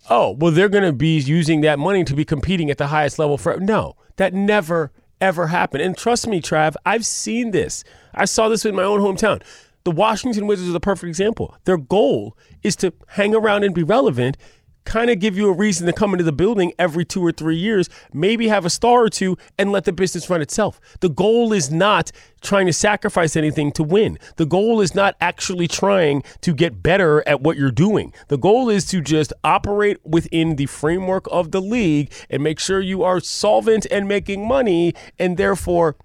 [0.08, 3.18] oh, well, they're going to be using that money to be competing at the highest
[3.18, 3.58] level for.
[3.58, 5.80] No, that never, ever happen.
[5.80, 7.84] And trust me, Trav, I've seen this.
[8.14, 9.42] I saw this in my own hometown.
[9.84, 11.56] The Washington Wizards are the perfect example.
[11.64, 14.36] Their goal is to hang around and be relevant
[14.84, 17.56] kind of give you a reason to come into the building every two or three
[17.56, 20.80] years, maybe have a star or two, and let the business run itself.
[21.00, 24.18] The goal is not trying to sacrifice anything to win.
[24.36, 28.12] The goal is not actually trying to get better at what you're doing.
[28.28, 32.80] The goal is to just operate within the framework of the league and make sure
[32.80, 35.96] you are solvent and making money, and therefore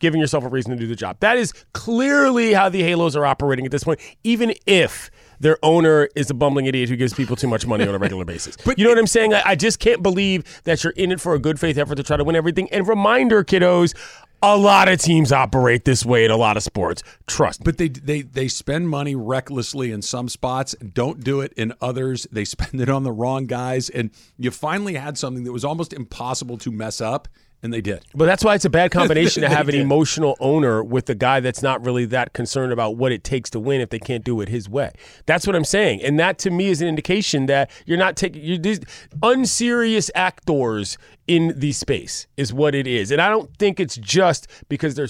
[0.00, 1.16] giving yourself a reason to do the job.
[1.20, 6.08] That is clearly how the Halos are operating at this point, even if their owner
[6.14, 8.56] is a bumbling idiot who gives people too much money on a regular basis.
[8.64, 9.34] But you know what I'm saying?
[9.34, 12.02] I, I just can't believe that you're in it for a good faith effort to
[12.02, 12.70] try to win everything.
[12.70, 13.94] And reminder, kiddos,
[14.42, 17.02] a lot of teams operate this way in a lot of sports.
[17.26, 17.64] Trust.
[17.64, 22.26] But they they they spend money recklessly in some spots, don't do it in others.
[22.30, 25.92] They spend it on the wrong guys, and you finally had something that was almost
[25.92, 27.26] impossible to mess up,
[27.64, 28.04] and they did.
[28.14, 29.80] But that's why it's a bad combination to have an did.
[29.80, 33.58] emotional owner with a guy that's not really that concerned about what it takes to
[33.58, 34.92] win if they can't do it his way.
[35.24, 38.44] That's what I'm saying, and that to me is an indication that you're not taking
[38.44, 38.80] you're these
[39.22, 44.46] unserious actors in the space is what it is, and I don't think it's just
[44.68, 45.08] because they're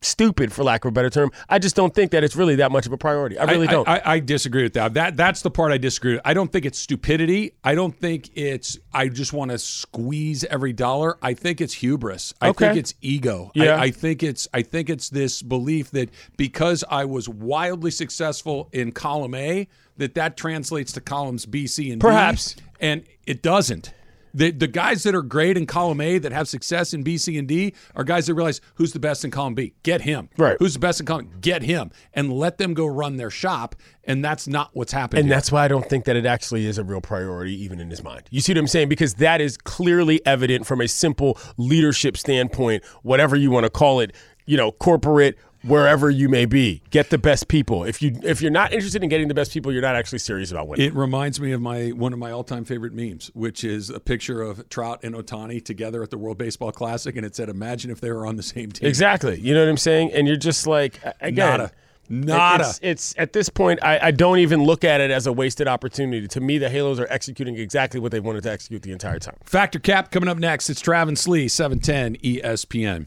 [0.00, 1.30] stupid, for lack of a better term.
[1.48, 3.38] I just don't think that it's really that much of a priority.
[3.38, 3.88] I really don't.
[3.88, 4.94] I, I disagree with that.
[4.94, 6.22] That that's the part I disagree with.
[6.24, 7.52] I don't think it's stupidity.
[7.64, 8.78] I don't think it's.
[8.92, 11.18] I just want to squeeze every dollar.
[11.22, 12.34] I think it's hubris.
[12.40, 12.66] I Okay.
[12.68, 13.50] think it's ego.
[13.54, 13.74] Yeah.
[13.76, 14.48] I, I think it's.
[14.54, 20.14] I think it's this belief that because I was wildly successful in column A, that
[20.14, 22.06] that translates to columns B, C, and D.
[22.06, 22.56] Perhaps.
[22.80, 23.92] and it doesn't.
[24.38, 27.36] The, the guys that are great in column A that have success in B, C,
[27.38, 29.74] and D are guys that realize who's the best in column B.
[29.82, 30.28] Get him.
[30.38, 30.56] Right.
[30.60, 31.28] Who's the best in column?
[31.40, 31.90] Get him.
[32.14, 33.74] And let them go run their shop.
[34.04, 35.22] And that's not what's happening.
[35.22, 35.36] And here.
[35.36, 38.04] that's why I don't think that it actually is a real priority, even in his
[38.04, 38.28] mind.
[38.30, 38.88] You see what I'm saying?
[38.88, 43.98] Because that is clearly evident from a simple leadership standpoint, whatever you want to call
[43.98, 44.14] it,
[44.46, 46.82] you know, corporate, wherever you may be.
[46.90, 47.84] Get the best people.
[47.84, 50.50] If you if you're not interested in getting the best people, you're not actually serious
[50.50, 50.86] about winning.
[50.86, 54.42] It reminds me of my one of my all-time favorite memes, which is a picture
[54.42, 58.00] of Trout and Ohtani together at the World Baseball Classic, and it said, "Imagine if
[58.00, 59.38] they were on the same team." exactly.
[59.40, 60.12] You know what I'm saying?
[60.12, 61.58] And you're just like again.
[61.58, 61.72] Nada.
[62.10, 62.64] Nada.
[62.64, 65.68] It's, it's at this point, I, I don't even look at it as a wasted
[65.68, 66.26] opportunity.
[66.28, 69.36] To me, the Halos are executing exactly what they wanted to execute the entire time.
[69.44, 70.70] Fact or Cap coming up next.
[70.70, 73.06] It's Travis Lee, E 710 ESPN.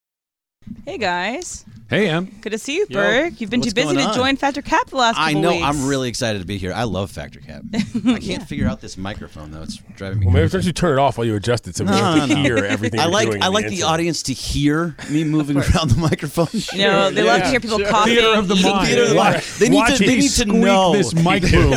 [0.85, 2.25] Hey guys, Hey, Em.
[2.41, 3.41] good to see you, Yo, Berg.
[3.41, 4.15] You've been what's too busy going to on?
[4.15, 5.51] join Fact or Cap the last couple I know.
[5.51, 5.63] weeks.
[5.65, 6.71] I'm really excited to be here.
[6.71, 7.63] I love Fact or Cap.
[8.07, 9.61] I can't figure out this microphone though.
[9.63, 10.25] It's driving me.
[10.27, 10.57] Well, maybe crazy.
[10.57, 12.41] don't you turn it off while you adjust it so we No, have to no.
[12.43, 13.89] hear everything I you're like doing I in like the insert.
[13.89, 16.47] audience to hear me moving around the microphone.
[16.73, 18.13] You know, they love to hear people coughing.
[18.15, 18.87] Theater of the mind.
[18.87, 19.43] Theater of the mind.
[19.59, 19.99] They need Watch to.
[20.05, 21.73] They me need to squeak know this mic boom.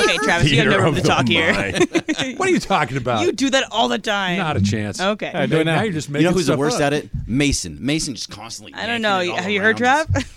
[0.00, 1.52] Okay, Travis, you have no room to the talk here.
[2.36, 3.22] What are you talking about?
[3.22, 4.38] you do that all the time.
[4.38, 5.00] Not a chance.
[5.00, 5.30] Okay.
[5.32, 5.82] Now, do it now.
[5.82, 6.24] you're just making.
[6.24, 6.82] You know who's the worst up.
[6.82, 7.10] at it?
[7.26, 7.78] Mason.
[7.80, 8.74] Mason just constantly.
[8.74, 9.20] I don't know.
[9.20, 10.06] it all Have you heard around.
[10.08, 10.28] Trav?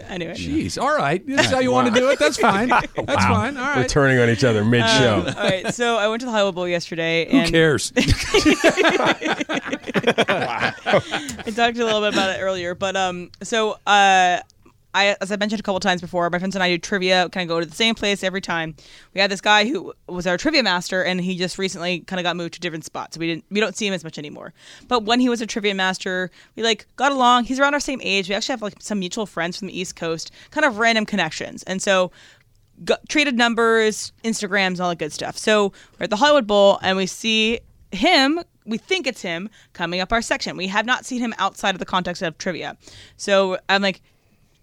[0.08, 0.34] anyway.
[0.34, 0.80] Jeez.
[0.80, 1.24] All right.
[1.26, 2.18] That's how you want to do it.
[2.18, 2.68] That's fine.
[2.68, 3.56] That's fine.
[3.56, 5.24] All We're turning on each other mid show.
[5.26, 7.30] Um, all right, so I went to the Hollywood Bowl yesterday.
[7.30, 7.92] Who and cares?
[7.96, 8.02] I
[11.54, 14.40] talked a little bit about it earlier, but um, so uh,
[14.94, 17.28] I, as I mentioned a couple times before, my friends and I do trivia.
[17.30, 18.76] Kind of go to the same place every time.
[19.12, 22.24] We had this guy who was our trivia master, and he just recently kind of
[22.24, 23.16] got moved to different spots.
[23.16, 24.54] So we didn't, we don't see him as much anymore.
[24.86, 27.44] But when he was a trivia master, we like got along.
[27.44, 28.28] He's around our same age.
[28.28, 31.64] We actually have like some mutual friends from the East Coast, kind of random connections,
[31.64, 32.12] and so
[32.84, 35.36] got, traded numbers, Instagrams, all that good stuff.
[35.36, 38.40] So we're at the Hollywood Bowl, and we see him.
[38.66, 40.56] We think it's him coming up our section.
[40.56, 42.76] We have not seen him outside of the context of trivia.
[43.16, 44.00] So I'm like,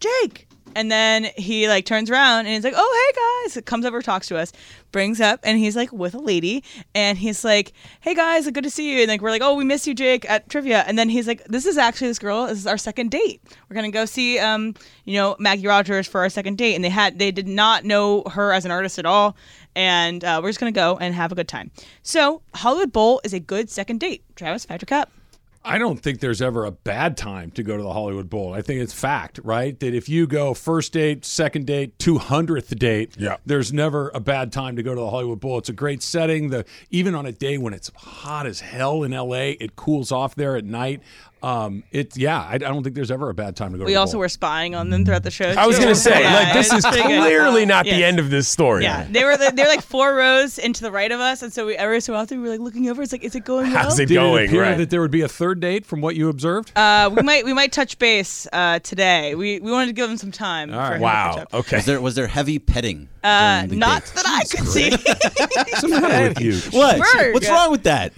[0.01, 0.47] Jake.
[0.75, 4.27] And then he like turns around and he's like, "Oh, hey guys!" Comes over, talks
[4.27, 4.53] to us,
[4.91, 6.63] brings up, and he's like with a lady,
[6.95, 9.65] and he's like, "Hey guys, good to see you." And like we're like, "Oh, we
[9.65, 12.47] miss you, Jake, at trivia." And then he's like, "This is actually this girl.
[12.47, 13.41] This is our second date.
[13.69, 16.89] We're gonna go see, um, you know, Maggie Rogers for our second date." And they
[16.89, 19.35] had they did not know her as an artist at all,
[19.75, 21.71] and uh, we're just gonna go and have a good time.
[22.01, 24.23] So Hollywood Bowl is a good second date.
[24.37, 25.11] Travis, Fact or Cap.
[25.63, 28.53] I don't think there's ever a bad time to go to the Hollywood Bowl.
[28.53, 29.79] I think it's fact, right?
[29.79, 33.37] That if you go first date, second date, 200th date, Yeah.
[33.45, 35.59] there's never a bad time to go to the Hollywood Bowl.
[35.59, 36.49] It's a great setting.
[36.49, 40.33] The even on a day when it's hot as hell in LA, it cools off
[40.33, 41.01] there at night.
[41.43, 43.83] Um, it yeah, I, I don't think there's ever a bad time to go.
[43.85, 44.19] We to the also bowl.
[44.21, 45.49] were spying on them throughout the show.
[45.49, 45.83] I was too.
[45.83, 48.83] going to say, Yeah, like, this is clearly not the end of this story.
[48.83, 51.75] Yeah, they were they're like four rows into the right of us, and so we
[51.75, 53.01] every so often we were like looking over.
[53.01, 53.83] It's like, is it going well?
[53.85, 54.43] How's it Did going?
[54.43, 54.77] it appear Right.
[54.77, 56.71] that there would be a third date from what you observed?
[56.77, 59.33] Uh, we might we might touch base uh, today.
[59.33, 60.69] We we wanted to give them some time.
[60.69, 61.53] for him to catch up.
[61.53, 61.77] Okay.
[61.77, 63.09] Was there was there heavy petting?
[63.23, 64.11] Uh, not date?
[64.15, 64.89] that I could see.
[64.91, 66.53] What's the matter with you?
[66.77, 66.99] What?
[67.33, 68.13] What's wrong with that?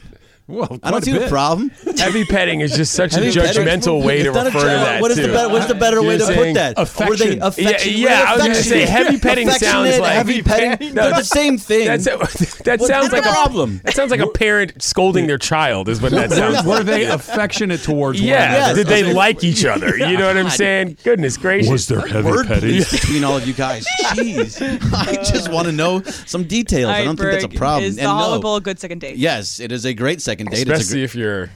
[0.45, 1.29] Well, I don't quite a see the bit.
[1.29, 1.69] problem.
[1.97, 3.63] Heavy petting is just such a Heavy petting?
[3.65, 5.01] judgmental way to It's refer to that.
[5.01, 5.27] What is too.
[5.27, 5.49] the better?
[5.49, 6.77] What's the better way to put saying that?
[6.77, 6.83] Were
[7.15, 7.41] they affection.
[7.41, 7.93] affection?
[7.95, 10.93] Yeah, yeah, I was going gonna say heavy petting sounds like- heavy petting.
[10.93, 11.87] No, They're the same thing.
[11.87, 13.77] That's that What's sounds the like problem?
[13.79, 15.87] A, that sounds like a parent scolding their child.
[15.87, 16.65] Is what that sounds.
[16.65, 16.85] Were like.
[16.87, 18.55] they affectionate towards one Yeah.
[18.65, 18.83] another?
[18.83, 19.97] Did they like each other?
[19.97, 20.97] You know what I'm saying?
[21.05, 21.71] Goodness gracious.
[21.71, 22.83] Was there heavy petting?
[22.91, 23.85] between all of you guys.
[24.07, 24.61] Jeez,
[24.93, 26.89] I just want to know some details.
[26.89, 27.85] I don't think that's a problem.
[27.85, 29.15] Is the And no, a good second date?
[29.15, 30.67] yes, it is a great second date.
[30.67, 31.49] It's a Especially if you're.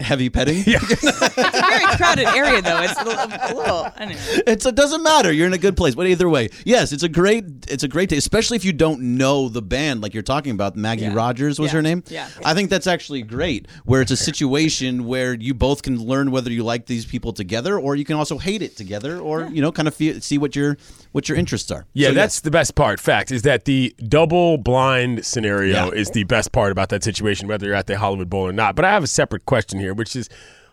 [0.00, 0.64] Heavy petting.
[0.90, 2.82] It's a very crowded area though.
[2.82, 3.24] It's a little.
[3.24, 4.16] A little I.
[4.46, 5.32] It's it doesn't matter.
[5.32, 5.94] You're in a good place.
[5.94, 9.00] But either way, yes, it's a great it's a great day, especially if you don't
[9.00, 10.76] know the band like you're talking about.
[10.76, 11.14] Maggie Yeah.
[11.14, 11.76] Rogers was Yeah.
[11.76, 12.02] her name.
[12.08, 12.28] Yeah.
[12.44, 13.66] I think that's actually great.
[13.84, 17.78] Where it's a situation where you both can learn whether you like these people together,
[17.78, 20.56] or you can also hate it together, or you know, kind of feel, see what
[20.56, 20.76] your
[21.12, 21.86] what your interests are.
[21.94, 23.00] Yeah, So, that's the best part.
[23.00, 25.90] Fact is that the double blind scenario Yeah.
[26.00, 28.74] is the best part about that situation, whether you're at the Hollywood Bowl or not.
[28.76, 30.28] But I have a separate question here, which is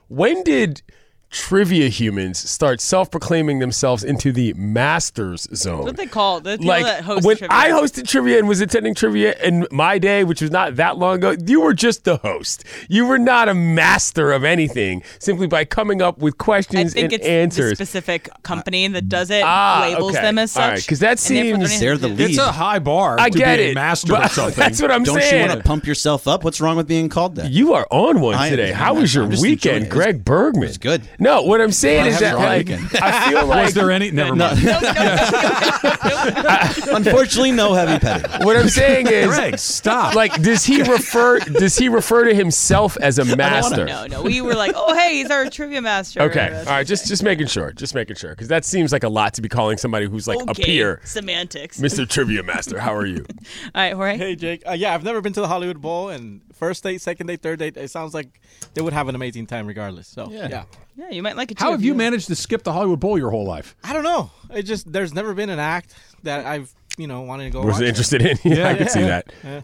[0.08, 0.82] when did
[1.31, 5.83] trivia humans start self-proclaiming themselves into the masters zone?
[5.83, 7.55] What they call the people like that host when trivia.
[7.57, 11.15] I hosted trivia and was attending trivia in my day, which was not that long
[11.17, 12.63] ago, you were just the host.
[12.88, 17.05] You were not a master of anything simply by coming up with I questions think
[17.05, 17.77] and it's the answers.
[17.77, 20.21] specific company that does it Ah, labels okay.
[20.21, 20.63] them as such.
[20.63, 22.29] All right, 'cause that and seems- they're They're the lead.
[22.29, 24.55] It's a high bar I to get be a it, master but of something.
[24.57, 25.19] that's what I'm saying.
[25.19, 26.43] Don't you want to pump yourself up?
[26.43, 27.51] What's wrong with being called that?
[27.51, 28.71] You are on one I today.
[28.71, 29.89] How was your weekend.
[29.89, 30.63] Greg Bergman?
[30.69, 31.03] It's good.
[31.19, 32.93] No, what I'm saying Well, is that have a strong like.
[33.04, 34.12] I feel like Was there any?
[34.12, 34.47] Never No.
[34.47, 34.60] mind.
[36.95, 38.45] Unfortunately, no heavy petting.
[38.45, 40.15] what I'm saying is, Greg, stop.
[40.15, 41.39] like, does he refer?
[41.39, 43.86] Does he refer to himself as a master?
[43.86, 44.21] No, no.
[44.23, 46.21] We were like, oh, hey, he's our trivia master.
[46.23, 49.04] Okay, That's all right, just just making sure, just making sure, because that seems like
[49.04, 51.80] a lot to be calling somebody who's like a peer, Semantics.
[51.80, 52.08] Mr.
[52.08, 52.80] Trivia Master.
[52.80, 53.25] How are you?
[53.28, 54.17] All right, Jorge.
[54.17, 54.63] Hey, Jake.
[54.67, 57.59] Uh, yeah, I've never been to the Hollywood Bowl, and first date, second date, third
[57.59, 58.39] date, it sounds like
[58.73, 60.07] they would have an amazing time regardless.
[60.07, 60.47] So, Yeah.
[60.49, 60.63] yeah.
[60.97, 61.63] Yeah, you might like it too.
[61.65, 63.75] How have you managed to skip the Hollywood Bowl your whole life?
[63.83, 64.31] I don't know.
[64.53, 67.75] It just, there's never been an act that I've, you know, wanted to go Was
[67.75, 67.83] watch.
[67.83, 68.37] interested in?
[68.45, 69.31] Yeah, I could see that.
[69.43, 69.61] Yeah.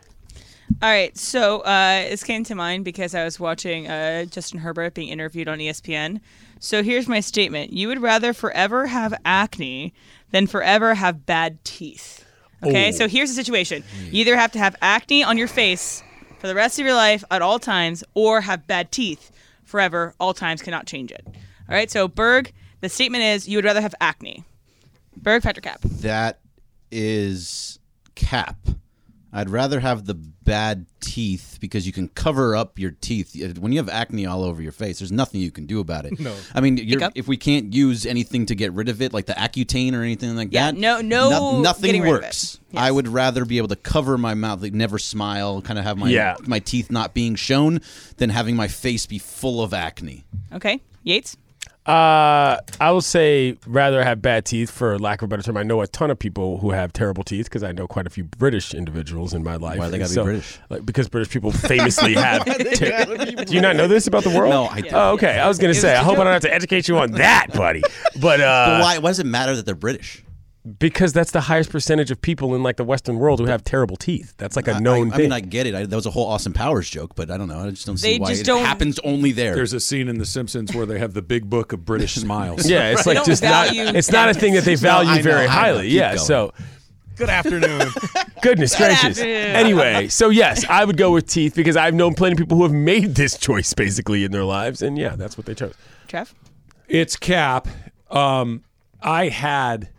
[0.82, 4.93] All right, so uh, this came to mind because I was watching uh, Justin Herbert
[4.93, 6.21] being interviewed on ESPN.
[6.60, 9.93] So here's my statement: You would rather forever have acne
[10.32, 12.25] than forever have bad teeth.
[12.63, 12.91] Okay, Oh.
[12.91, 16.04] so here's the situation: you either have to have acne on your face
[16.41, 19.32] for the rest of your life at all times, or have bad teeth
[19.63, 20.15] forever.
[20.19, 21.23] All times cannot change it.
[21.25, 22.51] All right, so Berg,
[22.82, 24.43] the statement is you would rather have acne.
[25.15, 25.82] Berg, Fact or Cap.
[25.82, 26.39] That
[26.91, 27.77] is
[28.15, 28.58] cap.
[29.34, 33.34] I'd rather have the bad teeth because you can cover up your teeth.
[33.41, 36.06] Uh, when you have acne all over your face, there's nothing you can do about
[36.06, 36.20] it.
[36.20, 36.36] No.
[36.54, 39.34] I mean, you're, if we can't use anything to get rid of it, like the
[39.34, 42.26] Accutane or anything like Yeah, that, no- no no- nothing getting rid of it.
[42.26, 42.60] works.
[42.76, 45.97] I would rather be able to cover my mouth, like never smile, kind of have
[45.97, 46.36] my Yeah.
[46.45, 47.80] my teeth not being shown,
[48.18, 50.26] than having my face be full of acne.
[50.53, 51.38] Okay, Yates.
[51.86, 55.57] Uh, I will say rather have bad teeth for lack of a better term.
[55.57, 58.11] I know a ton of people who have terrible teeth because I know quite a
[58.11, 59.79] few British individuals in my life.
[59.79, 60.59] Why they gotta be British?
[60.69, 62.45] Like, because British people famously have.
[62.45, 64.51] ter- Do you not know this about the world?
[64.51, 64.93] No, I don't.
[64.93, 65.39] Oh, okay.
[65.39, 65.95] I was gonna say.
[65.95, 67.82] I hope I don't have to educate you on that, buddy.
[68.21, 70.23] But uh, but why, why does it matter that they're British?
[70.78, 73.95] Because that's the highest percentage of people in like the Western world who have terrible
[73.97, 74.36] teeth.
[74.38, 75.24] That's like a known I, I thing.
[75.26, 75.74] mean, I get it.
[75.74, 77.62] I, that was a whole Austin Powers joke, but I don't know.
[77.66, 79.55] I just don't see They why just it don't- happens only there.
[79.55, 82.70] There's a scene in The Simpsons where they have the big book of British smiles.
[82.70, 83.68] yeah, it's like don't just not.
[83.70, 85.49] value It's not a thing that they value I know, very I know.
[85.51, 85.84] highly.
[85.89, 86.16] Keep Yeah.
[86.16, 86.26] going.
[86.28, 86.53] So
[87.16, 87.88] Good afternoon.
[88.43, 89.03] Goodness gracious.
[89.20, 89.36] afternoon.
[89.55, 92.64] Anyway, so yes, I would go with teeth because I've known plenty of people who
[92.64, 95.74] have made this choice basically in their lives, and yeah, that's what they chose.
[96.07, 96.34] Trev?
[96.88, 97.68] It's Cap.
[98.09, 98.64] Um,
[99.03, 99.89] I had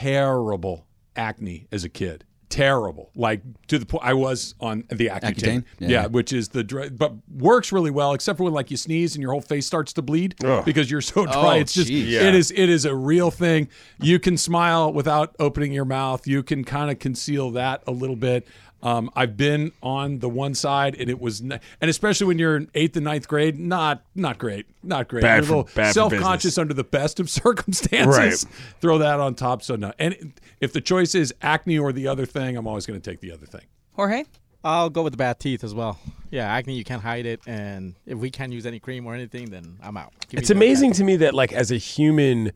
[0.00, 2.24] terrible acne as a kid.
[2.48, 5.64] Terrible, like to the point I was on the Accutane, Accutane?
[5.80, 5.88] Yeah.
[5.88, 6.06] Yeah.
[6.06, 9.20] which is the dry, but works really well, except for when like you sneeze and
[9.22, 10.64] your whole face starts to bleed Ugh.
[10.64, 11.56] because you're so dry.
[11.56, 12.08] Oh, it's just geez.
[12.08, 12.28] Yeah.
[12.28, 13.68] it is it is a real thing.
[14.00, 16.24] You can smile without opening your mouth.
[16.28, 18.46] You can kind of conceal that a little bit.
[18.86, 22.56] Um, I've been on the one side, and it was, n- and especially when you're
[22.56, 25.22] in eighth and ninth grade, not not great, not great.
[25.22, 26.58] Bad you're a for- little bad self-conscious business.
[26.58, 28.46] under the best of circumstances.
[28.46, 28.54] Right.
[28.80, 29.62] Throw that on top.
[29.62, 29.92] So no.
[29.98, 33.20] And if the choice is acne or the other thing, I'm always going to take
[33.20, 33.62] the other thing.
[33.94, 34.22] Jorge?
[34.62, 35.98] I'll go with the bad teeth as well.
[36.30, 39.50] Yeah, acne you can't hide it, and if we can't use any cream or anything,
[39.50, 40.12] then I'm out.
[40.28, 42.52] Give It's amazing to me that like as a human,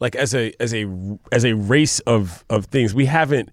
[0.00, 0.86] like as a as a
[1.32, 3.50] as a race of of things, we haven't.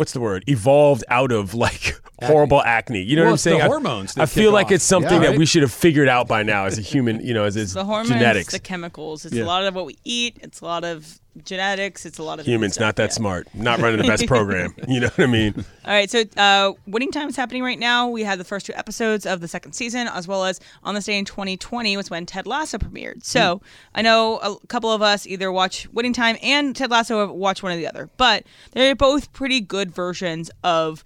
[0.00, 0.44] What's the word?
[0.46, 3.02] Evolved out of like horrible acne.
[3.02, 3.60] You know Well, what I'm it's the saying?
[3.60, 4.72] I- hormones I, feel like off.
[4.72, 7.20] it's something Yeah, that we should have figured out by now as a human.
[7.20, 8.52] You know, as, as The hormones, genetics.
[8.52, 9.26] the chemicals.
[9.26, 9.44] It's Yeah.
[9.44, 10.38] a lot of what we eat.
[10.40, 12.06] It's a lot of genetics.
[12.06, 13.14] It's a lot of Humans stuff, not that yeah.
[13.14, 14.74] smart, not running the best program.
[14.88, 15.54] You know what I mean?
[15.84, 18.08] All right, so uh, Winning Time is happening right now.
[18.08, 21.06] We have the first two episodes of the second season, as well as On This
[21.06, 23.24] Day in 2020 was when Ted Lasso premiered.
[23.24, 23.60] So
[23.94, 27.72] I know a couple of us either watch Winning Time and Ted Lasso watched one
[27.72, 31.04] or the other, but they're both pretty good versions of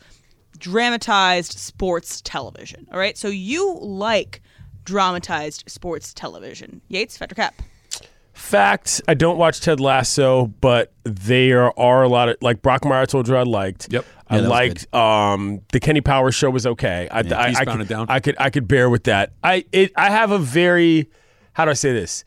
[0.59, 2.87] dramatized sports television.
[2.93, 4.41] All right, so you like
[4.85, 6.81] dramatized sports television.
[6.89, 7.55] Yates, Fact or Cap.
[8.35, 13.29] Fact, I don't watch Ted Lasso, but there are a lot of like Brockmire told
[13.29, 13.93] you I liked.
[13.93, 14.05] Yep.
[14.29, 17.09] I Yeah, liked um, the Kenny Power show was okay.
[17.11, 18.07] I, I, I, Eastbound could, Down.
[18.09, 19.33] I could I could bear with that.
[19.43, 21.09] I it I have a very
[21.53, 22.25] how do I say this?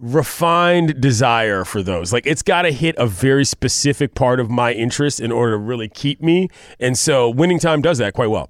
[0.00, 2.12] refined desire for those.
[2.12, 5.58] Like it's got to hit a very specific part of my interest in order to
[5.58, 6.48] really keep me.
[6.78, 8.48] And so winning time does that quite well.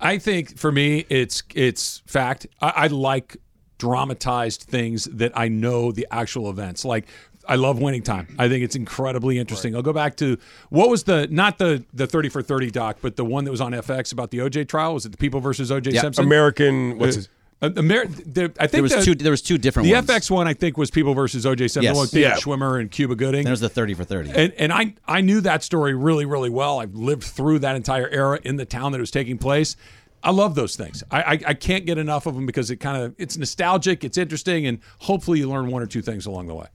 [0.00, 2.46] I think for me, it's it's fact.
[2.62, 3.36] I, I like
[3.78, 6.84] dramatized things that I know the actual events.
[6.84, 7.06] Like
[7.48, 8.26] I love winning time.
[8.38, 9.74] I think it's incredibly interesting.
[9.74, 10.36] I'll go back to
[10.68, 13.60] what was the not the the thirty for thirty doc, but the one that was
[13.62, 14.94] on FX about the OJ trial.
[14.94, 16.24] Was it the People versus OJ Yeah, Simpson?
[16.26, 17.28] American- what's Uh, his-
[17.62, 20.06] uh, Amer- the, I think There was the- two- there was two different The ones.
[20.06, 21.82] FX one I think was People versus OJ Simpson.
[21.84, 21.96] Yes.
[21.96, 22.34] One with Yeah.
[22.36, 23.44] Schwimmer and Cuba Gooding.
[23.46, 24.30] There's the 30 for 30.
[24.30, 26.80] And and I I knew that story really really well.
[26.80, 29.74] I've lived through that entire era in the town that it was taking place.
[30.22, 31.02] I love those things.
[31.10, 34.18] I I, I can't get enough of them because it kind of it's nostalgic, it's
[34.18, 36.66] interesting, and hopefully you learn one or two things along the way.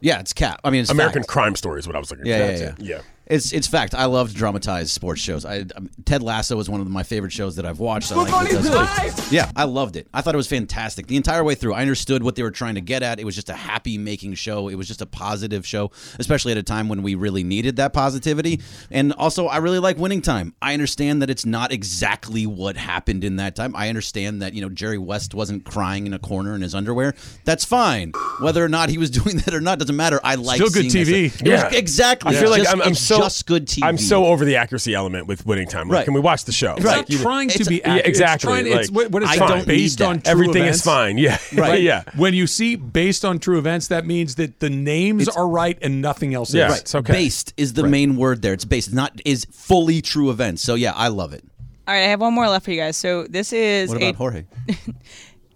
[0.00, 0.60] Yeah, it's cap.
[0.64, 1.30] I mean, it's American fact.
[1.30, 2.42] Crime Story is what I was looking Yeah, for.
[2.44, 2.68] yeah, That's yeah.
[2.68, 2.80] it.
[2.80, 3.00] yeah.
[3.26, 3.94] It's it's fact.
[3.94, 5.44] I loved dramatized sports shows.
[5.46, 8.12] I um, Ted Lasso was one of my favorite shows that I've watched.
[8.12, 10.06] I like because- yeah, I loved it.
[10.12, 11.72] I thought it was fantastic the entire way through.
[11.74, 13.18] I understood what they were trying to get at.
[13.18, 14.68] It was just a happy making show.
[14.68, 17.92] It was just a positive show, especially at a time when we really needed that
[17.94, 18.60] positivity.
[18.90, 20.54] And also, I really like Winning Time.
[20.60, 23.74] I understand that it's not exactly what happened in that time.
[23.74, 27.14] I understand that you know Jerry West wasn't crying in a corner in his underwear.
[27.44, 28.12] That's fine.
[28.40, 30.20] Whether or not he was doing that or not doesn't matter.
[30.22, 31.30] I like Still good TV.
[31.30, 31.46] stuff.
[31.46, 32.36] It was- exactly.
[32.36, 33.82] I feel like Just- I'm, I'm it's so just good TV.
[33.82, 35.88] I'm so over the accuracy element with winning time.
[35.88, 36.04] Like, Right.
[36.04, 36.74] Can we watch the show?
[36.74, 37.98] It's Like, not you know- trying to It's- be yeah, accurate.
[38.00, 39.38] It's exactly, trying- it's, like, what, what is I it?
[39.38, 40.24] don't based need on that.
[40.24, 40.78] true Everything events?
[40.78, 41.18] is fine.
[41.18, 41.38] Yeah.
[41.54, 41.82] Right.
[41.82, 42.02] yeah.
[42.16, 46.00] When you see based on true events, that means that the names are right and
[46.02, 46.66] nothing else Yeah.
[46.66, 46.70] is.
[46.72, 46.80] Right.
[46.80, 47.12] It's okay.
[47.12, 48.52] Based is the main word there.
[48.52, 48.92] It's based.
[48.92, 50.62] Not is fully true events.
[50.62, 51.44] So yeah, I love it.
[51.86, 52.96] All right, I have one more left for you guys.
[52.96, 54.44] So this is What a about Jorge?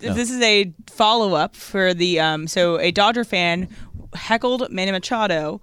[0.00, 2.46] This is a follow up for the um.
[2.46, 3.68] So a Dodger fan
[4.14, 5.60] heckled Manny Machado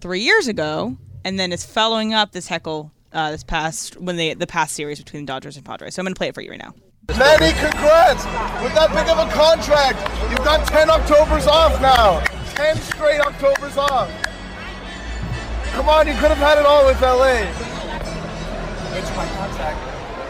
[0.00, 4.34] three years ago, and then is following up this heckle uh, this past when they
[4.34, 5.94] the past series between the Dodgers and Padres.
[5.94, 6.74] So I'm gonna play it for you right now.
[7.08, 8.24] Manny, congrats!
[8.62, 9.98] With that big of a contract,
[10.30, 12.20] you've got 10 Octobers off now.
[12.54, 14.08] 10 straight Octobers off.
[15.72, 17.42] Come on, you could have had it all with LA.
[18.96, 19.78] It's my contract.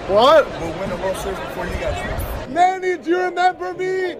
[0.08, 0.48] What?
[0.60, 2.52] We'll win the World Series before you guys do.
[2.54, 4.16] Manny, do you remember me?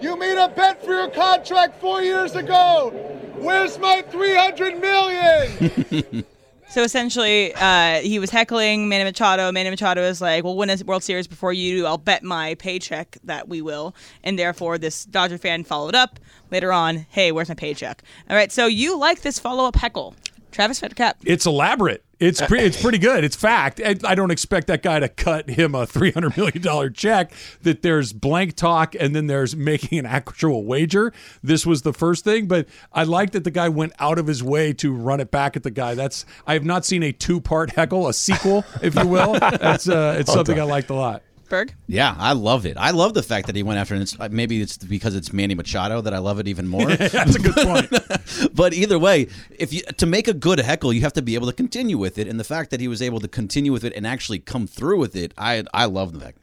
[0.00, 2.92] You made a bet for your contract four years ago.
[3.40, 6.24] Where's my 300 million?
[6.70, 9.50] So essentially, uh, he was heckling Manny Machado.
[9.50, 11.86] Manny Machado is like, "We'll win a World Series before you do.
[11.86, 16.20] I'll bet my paycheck that we will." And therefore, this Dodger fan followed up
[16.50, 17.06] later on.
[17.08, 18.02] Hey, where's my paycheck?
[18.28, 18.52] All right.
[18.52, 20.14] So you like this follow up heckle,
[20.52, 21.16] Travis Fact or Cap?
[21.24, 22.04] It's elaborate.
[22.20, 23.22] It's pre- it's pretty good.
[23.22, 23.80] It's fact.
[23.84, 27.32] I, I don't expect that guy to cut him a three hundred million dollar check.
[27.62, 31.12] That there's blank talk and then there's making an actual wager.
[31.42, 34.42] This was the first thing, but I like that the guy went out of his
[34.42, 35.94] way to run it back at the guy.
[35.94, 39.34] That's I have not seen a two part heckle, a sequel, if you will.
[39.38, 41.22] That's uh, it's something I liked a lot.
[41.48, 41.74] Berg?
[41.86, 42.76] Yeah, I love it.
[42.76, 43.98] I love the fact that he went after it.
[43.98, 46.86] And it's, uh, maybe it's because it's Manny Machado that I love it even more.
[46.96, 48.54] That's a good point.
[48.54, 51.46] but either way, if you to make a good heckle, you have to be able
[51.46, 52.28] to continue with it.
[52.28, 54.98] And the fact that he was able to continue with it and actually come through
[54.98, 56.38] with it, I I love the fact.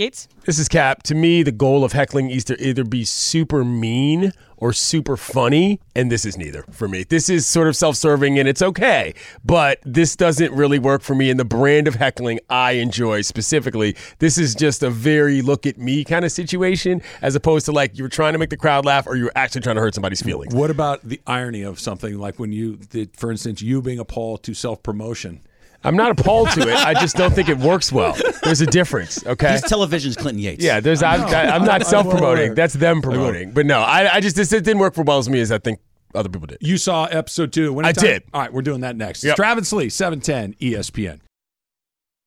[0.00, 0.28] Yates?
[0.46, 1.02] This is Cap.
[1.04, 5.78] To me, the goal of heckling is to either be super mean or super funny,
[5.94, 7.04] and this is neither for me.
[7.04, 9.12] This is sort of self serving and it's okay,
[9.44, 11.28] but this doesn't really work for me.
[11.28, 15.76] And the brand of heckling I enjoy specifically, this is just a very look at
[15.76, 19.06] me kind of situation as opposed to like you're trying to make the crowd laugh
[19.06, 20.54] or you're actually trying to hurt somebody's feelings.
[20.54, 24.44] What about the irony of something like when you, did, for instance, you being appalled
[24.44, 25.42] to self promotion?
[25.82, 26.74] I'm not appalled to it.
[26.74, 28.14] I just don't think it works well.
[28.42, 29.52] There's a difference, okay?
[29.52, 30.62] He's television's Clinton Yates.
[30.62, 31.02] Yeah, there's.
[31.02, 32.54] I'm, I'm not self promoting.
[32.54, 33.52] That's them promoting.
[33.52, 35.58] But no, I, I just this it didn't work for well as me as I
[35.58, 35.80] think
[36.14, 36.58] other people did.
[36.60, 37.72] You saw episode two.
[37.72, 38.22] When I time- did.
[38.34, 39.24] All right, we're doing that next.
[39.24, 39.36] Yep.
[39.36, 41.20] Travis Lee, 710 ESPN.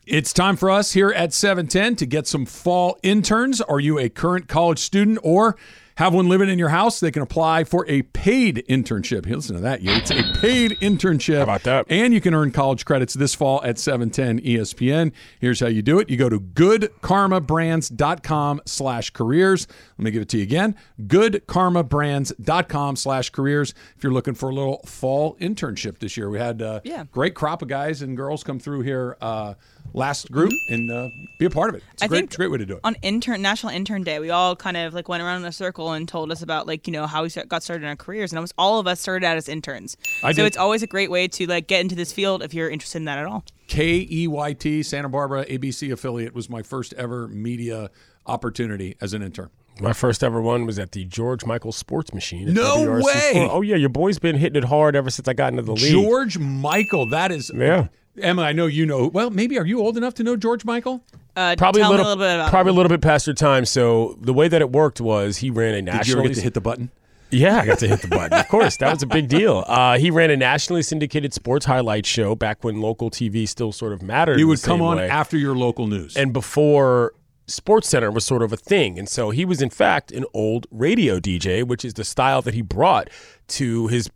[0.06, 3.62] It's time for us here at 710 to get some fall interns.
[3.62, 5.56] Are you a current college student or
[5.96, 7.00] have one living in your house?
[7.00, 9.26] They can apply for a paid internship.
[9.26, 10.12] Hey, listen to that, Yates.
[10.12, 11.38] A paid internship.
[11.38, 11.86] How about that?
[11.90, 15.12] And you can earn college credits this fall at 710 ESPN.
[15.40, 16.10] Here's how you do it.
[16.10, 19.68] You go to goodkarmabrands.com slash careers.
[19.98, 20.76] Let me give it to you again.
[21.02, 23.74] Goodkarmabrands.com slash careers.
[23.96, 27.04] If you're looking for a little fall internship this year, we had a Yeah.
[27.12, 29.54] great crop of guys and girls come through here uh,
[29.94, 31.84] last group and uh, be a part of it.
[31.94, 32.80] It's a I great, think great way to do it.
[32.84, 35.92] On intern National Intern Day, we all kind of like went around in a circle
[35.92, 38.32] and told us about like you know how we start- got started in our careers,
[38.32, 39.96] and almost all of us started out as interns.
[40.24, 40.48] I so did.
[40.48, 43.06] it's always a great way to like get into this field if you're interested in
[43.06, 43.44] that at all.
[43.68, 47.90] K E Y T, Santa Barbara ABC affiliate, was my first ever media
[48.28, 49.50] opportunity as an intern.
[49.82, 52.48] My first ever one was at the George Michael Sports Machine.
[52.50, 53.04] at No WRC4.
[53.04, 53.48] way!
[53.52, 55.92] Oh yeah, your boy's been hitting it hard ever since I got into the league.
[55.92, 57.52] George Michael, that is.
[57.54, 57.88] Yeah.
[58.22, 59.08] Emma, I know you know.
[59.08, 61.04] Well, maybe are you old enough to know George Michael?
[61.36, 62.76] Uh, probably tell a me little, a little bit about probably him.
[62.76, 63.66] a little bit past your time.
[63.66, 65.84] So the way that it worked was he ran a national.
[65.84, 66.20] Did you national.
[66.20, 66.92] ever get to hit the button?
[67.32, 68.38] Yeah, I got to hit the button.
[68.38, 69.64] Of course, that was a big deal.
[69.68, 73.92] Uh, he ran a nationally syndicated sports highlight show back when local TV still sort
[73.92, 74.38] of mattered.
[74.38, 75.10] He would the come on way.
[75.10, 76.16] after your local news.
[76.16, 77.14] and before
[77.48, 79.00] Sports Center was sort of a thing.
[79.00, 82.54] And so he was in fact an old radio DJ, which is the style that
[82.54, 83.10] he brought
[83.50, 84.10] to his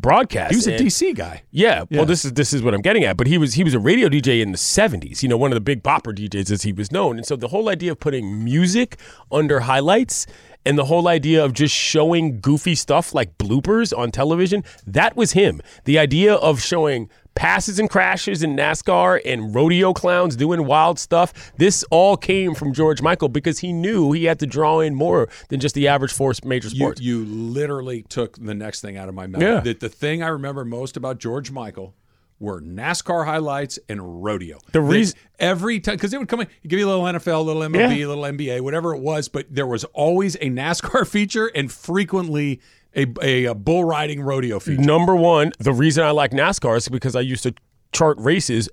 [0.00, 0.50] broadcast.
[0.50, 1.42] he was a And- DC guy.
[1.50, 1.98] yeah, Yeah.
[1.98, 3.16] well, this is this is what I'm getting at.
[3.16, 5.22] But he was he was a radio DJ in the '70s.
[5.22, 7.16] You know, one of the big bopper DJs as he was known.
[7.16, 8.96] And so the whole idea of putting music
[9.32, 10.26] under highlights
[10.64, 15.32] and the whole idea of just showing goofy stuff like bloopers on television that was
[15.32, 15.60] him.
[15.84, 21.52] The idea of showing passes and crashes in NASCAR and rodeo clowns doing wild stuff.
[21.58, 25.28] This all came from George Michael because he knew he had to draw in more
[25.50, 27.00] than just the average force major sports.
[27.00, 29.42] you literally took the next thing out of my mouth.
[29.42, 29.60] Yeah.
[29.60, 31.94] The, the thing I remember most about George Michael
[32.38, 34.58] were NASCAR highlights and rodeo.
[34.72, 37.40] The reason- every time because it would come in, give you a little NFL, a
[37.42, 38.06] little MLB, Yeah.
[38.08, 42.60] little NBA, whatever it was, but there was always a NASCAR feature and frequently
[42.96, 44.80] a, a, a bull riding rodeo feature.
[44.80, 47.54] Number one, the reason I like NASCAR is because I used to
[47.92, 48.68] chart races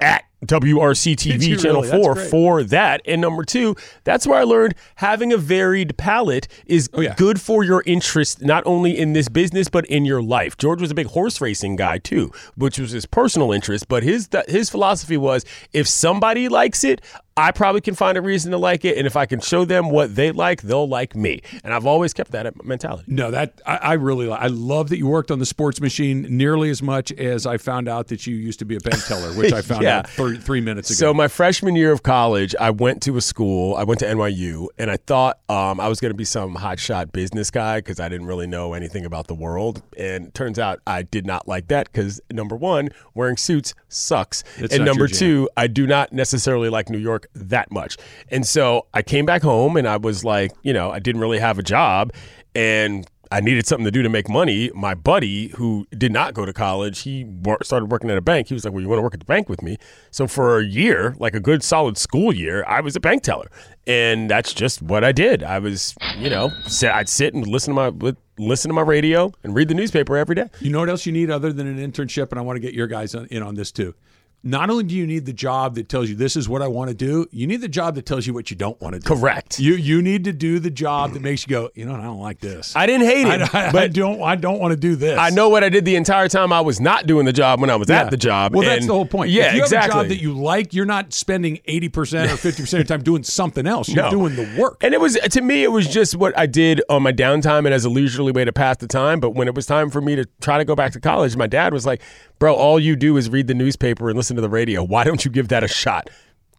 [0.00, 2.02] at WRC TV Channel really?
[2.02, 3.02] 4 for that.
[3.04, 7.14] And number two, that's where I learned having a varied palette is Oh, yeah.
[7.16, 10.56] good for your interest, not only in this business, but in your life.
[10.56, 13.88] George was a big horse racing guy too, which was his personal interest.
[13.88, 15.44] But his, his philosophy was
[15.74, 17.02] if somebody likes it,
[17.40, 18.96] I probably can find a reason to like it.
[18.98, 21.42] And if I can show them what they like, they'll like me.
[21.64, 23.04] And I've always kept that mentality.
[23.06, 26.70] No, that I, I really I love that you worked on the sports machine nearly
[26.70, 29.52] as much as I found out that you used to be a bank teller, which
[29.52, 29.98] I found Yeah.
[29.98, 30.96] out three, three minutes ago.
[30.96, 33.74] So my freshman year of college, I went to a school.
[33.76, 37.12] I went to NYU, and I thought um, I was going to be some hotshot
[37.12, 39.82] business guy because I didn't really know anything about the world.
[39.96, 44.74] And turns out I did not like that because number one, wearing suits sucks, It's
[44.74, 47.96] and number two, I do not necessarily like New York that much.
[48.30, 51.38] And so I came back home, and I was like, you know, I didn't really
[51.38, 52.12] have a job,
[52.54, 54.72] and I needed something to do to make money.
[54.74, 58.48] My buddy, who did not go to college, he wor- started working at a bank.
[58.48, 59.76] He was like, "Well, you want to work at the bank with me?"
[60.10, 63.48] So for a year, like a good solid school year, I was a bank teller,
[63.86, 65.44] and that's just what I did.
[65.44, 69.32] I was, you know, sit, I'd sit and listen to my listen to my radio
[69.44, 70.48] and read the newspaper every day.
[70.60, 72.30] You know what else you need other than an internship?
[72.30, 73.94] And I want to get your guys in on this too.
[74.42, 76.88] Not only do you need the job that tells you this is what I want
[76.88, 79.06] to do, you need the job that tells you what you don't want to do.
[79.06, 79.60] Correct.
[79.60, 82.04] You you need to do the job that makes you go, you know, what, I
[82.04, 82.74] don't like this.
[82.74, 85.18] I didn't hate it, I, I- but I don't I don't want to do this.
[85.18, 87.68] I know what I did the entire time I was not doing the job when
[87.68, 88.00] I was Yeah.
[88.00, 88.54] at the job.
[88.54, 89.30] Well, that's the whole point.
[89.30, 89.92] Yeah, if you exactly.
[89.94, 93.02] have a job that you like, you're not spending 80% or 50% of your time
[93.02, 93.88] doing something else.
[93.90, 94.10] You're No.
[94.10, 94.82] doing the work.
[94.82, 97.74] And it was to me, it was just what I did on my downtime and
[97.74, 99.20] as a leisurely way to pass the time.
[99.20, 101.46] But when it was time for me to try to go back to college, my
[101.46, 102.00] dad was like,
[102.40, 104.82] "Bro, all you do is read the newspaper and listen to the radio.
[104.82, 106.10] Why don't you give that a shot?"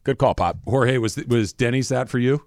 [0.06, 0.58] Good call, Pop.
[0.66, 2.46] Jorge, was was Denny's that for you?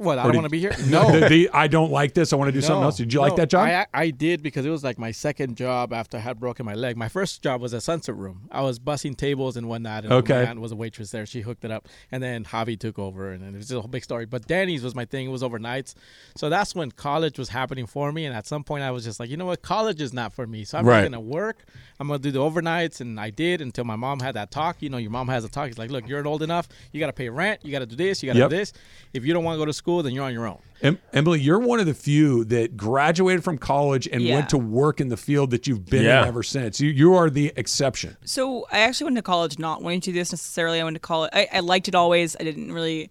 [0.00, 0.18] What?
[0.18, 0.74] I don't want to be here.
[0.86, 2.32] No, No, the, the I don't like this.
[2.32, 2.96] I want to do something else.
[2.96, 3.66] Did you like that job?
[3.66, 6.74] I, I did because it was like my second job after I had broken my
[6.74, 6.96] leg.
[6.96, 8.48] My first job was at Sunset Room.
[8.50, 10.04] I was bussing tables and whatnot.
[10.04, 10.42] And Okay.
[10.42, 11.26] My aunt was a waitress there.
[11.26, 11.86] She hooked it up.
[12.10, 13.30] And then Javi took over.
[13.30, 14.24] And it was just a whole big story.
[14.24, 15.26] But Denny's was my thing.
[15.26, 15.94] It was overnights.
[16.36, 18.24] So that's when college was happening for me.
[18.24, 19.60] And at some point, I was just like, you know what?
[19.60, 20.64] College is not for me.
[20.64, 21.10] So I'm Right.
[21.12, 21.64] to work.
[21.98, 23.00] I'm going to do the overnights.
[23.02, 24.80] And I did until my mom had that talk.
[24.80, 25.68] You know, your mom has a talk.
[25.68, 26.68] It's like, look, you're old enough.
[26.92, 27.60] You got to pay rent.
[27.64, 28.22] You got to do this.
[28.22, 28.50] You got to Yep.
[28.50, 28.72] do this.
[29.12, 30.58] If you don't want to go to school, then you're on your own.
[30.82, 34.36] Em- Emily, you're one of the few that graduated from college and Yeah.
[34.36, 36.22] went to work in the field that you've been Yeah.
[36.22, 36.80] in ever since.
[36.80, 38.16] You you are the exception.
[38.24, 40.80] So I actually went to college not wanting to do this necessarily.
[40.80, 41.30] I went to college.
[41.34, 42.34] I, I liked it always.
[42.40, 43.10] I didn't really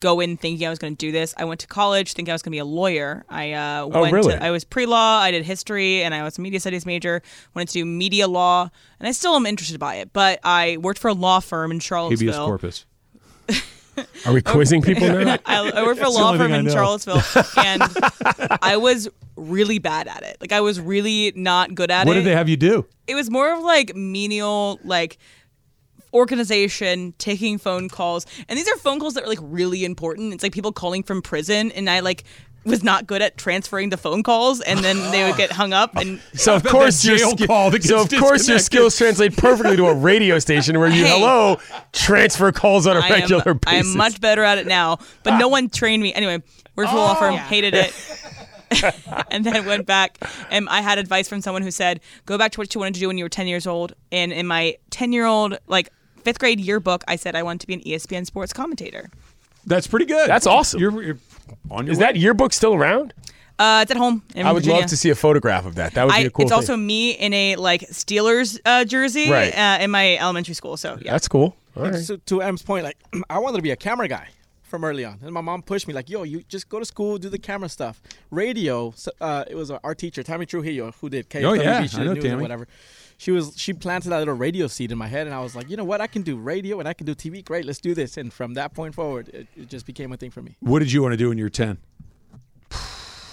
[0.00, 1.34] go in thinking I was going to do this.
[1.36, 3.22] I went to college thinking I was going to be a lawyer.
[3.28, 4.14] I uh, Oh, went.
[4.14, 4.32] really?
[4.32, 5.18] To, I was pre-law.
[5.20, 7.20] I did history, and I was a media studies major.
[7.54, 10.10] Wanted to do media law, and I still am interested by it.
[10.14, 12.32] But I worked for a law firm in Charlottesville.
[12.32, 12.86] Habeas corpus.
[14.26, 15.36] Are we quizzing people now?
[15.46, 16.68] I, I worked for a law firm in.
[16.68, 17.22] Charlottesville,
[17.64, 17.82] and
[18.62, 20.36] I was really bad at it.
[20.40, 22.20] Like I was really not good at What it.
[22.20, 22.86] What did they have you do?
[23.06, 25.18] it was more of like menial like
[26.12, 30.42] organization taking phone calls and these are phone calls that are like really important it's
[30.42, 32.24] like people calling from prison and i like
[32.64, 35.96] was not good at transferring the phone calls and then they would get hung up
[35.96, 39.76] and So of course your jail ski- call so of course your skills translate perfectly
[39.76, 41.18] to a radio station where you Hey.
[41.18, 41.58] hello
[41.92, 43.56] transfer calls on a I am, basis.
[43.66, 46.42] I'm much better at it now but no one trained me anyway
[46.76, 47.94] worked for a law oh, firm hated it
[49.30, 50.18] and then went back
[50.50, 53.00] and I had advice from someone who said go back to what you wanted to
[53.00, 55.88] do when you were 10 years old and in my 10 year old like
[56.22, 59.10] fifth grade yearbook I said I wanted to be an ESPN sports commentator
[59.66, 60.28] That's pretty good.
[60.28, 60.80] That's awesome.
[60.80, 61.18] You're, you're
[61.70, 62.04] on your Is way.
[62.06, 63.12] that yearbook still around?
[63.58, 64.80] uh, it's at home in I would Virginia.
[64.80, 65.92] love to see a photograph of that.
[65.94, 66.56] That would be I, a cool it's thing.
[66.56, 69.52] also me in a like Steelers uh, jersey Right.
[69.56, 70.76] uh, in my elementary school.
[70.78, 71.54] So yeah, That's cool.
[71.76, 71.94] All right.
[71.96, 72.96] So to M's point, like
[73.30, 74.28] I wanted to be a camera guy
[74.62, 77.18] from early on, and my mom pushed me like, "Yo, you just go to school,
[77.18, 81.28] do the camera stuff." Radio, so, uh, it was our teacher Tammy Trujillo who did
[81.28, 82.36] KFWB Oh, yeah, she I did know news Tammy.
[82.36, 82.68] or whatever.
[83.20, 85.68] She was she planted that little radio seed in my head, and I was like,
[85.68, 87.44] you know what, I can do radio and I can do TV.
[87.44, 88.16] Great, let's do this.
[88.16, 90.56] And from that point forward, it, it just became a thing for me.
[90.60, 91.76] What did you want to do when you were 10?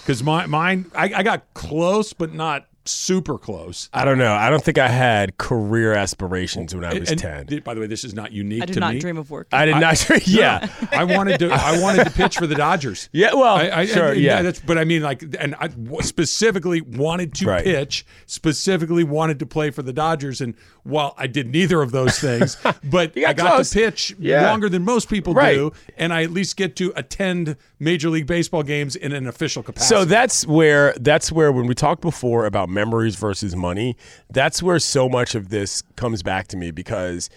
[0.02, 3.88] Because my, mine, I, I got close, but not super close.
[3.92, 4.32] I don't know.
[4.34, 7.46] I don't think I had career aspirations when I was And- 10.
[7.50, 8.62] and by the way, this is not unique to me.
[8.62, 9.00] I did to not me.
[9.00, 9.48] dream of work.
[9.52, 10.26] I did not.
[10.26, 10.68] yeah.
[10.92, 11.50] I wanted to.
[11.50, 13.08] I wanted to pitch for the Dodgers.
[13.18, 14.42] Yeah, well, I, I, sure, and- yeah.
[14.42, 15.68] That's, but I mean, like, and I
[16.00, 17.64] specifically wanted to Right.
[17.64, 18.06] pitch.
[18.26, 20.40] Specifically wanted to play for the Dodgers.
[20.40, 23.70] And while I did neither of those things, but got I got close.
[23.70, 24.48] to pitch Yeah.
[24.50, 25.54] longer than most people Right.
[25.54, 29.62] do, and I at least get to attend Major League Baseball games in an official
[29.62, 29.94] capacity.
[29.94, 33.96] So that's where that's where when we talked before about memories versus money,
[34.30, 37.28] that's where so much of this comes back to me because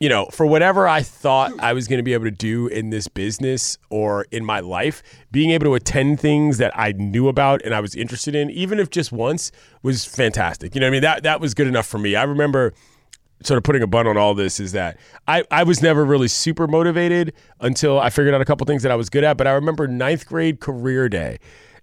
[0.00, 2.90] you know, for whatever I thought I was going to be able to do in
[2.90, 5.02] this business or in my life,
[5.32, 8.78] being able to attend things that I knew about and I was interested in, even
[8.78, 9.50] if just once,
[9.82, 10.74] was fantastic.
[10.76, 11.02] You know I mean?
[11.02, 12.14] That that was good enough for me.
[12.14, 12.74] I remember
[13.42, 16.28] sort of putting a bun on all this is that I, I was never really
[16.28, 19.36] super motivated until I figured out a couple things that I was good at.
[19.36, 21.38] But I remember ninth grade career day,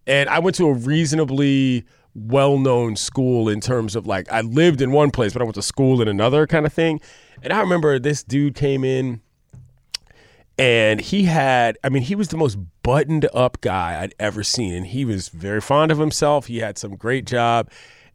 [0.07, 1.85] and I went to a reasonably
[2.15, 5.55] well known school in terms of like I lived in one place, but I went
[5.55, 7.01] to school in another kind of thing.
[7.43, 9.21] And I remember this dude came in
[10.57, 14.73] and he had i mean he was the most buttoned up guy i'd ever seen
[14.73, 17.69] and he was very fond of himself he had some great job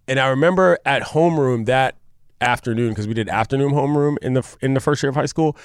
[0.09, 1.97] and i remember at homeroom that
[2.41, 5.57] afternoon because we did afternoon homeroom in the in the first year of high school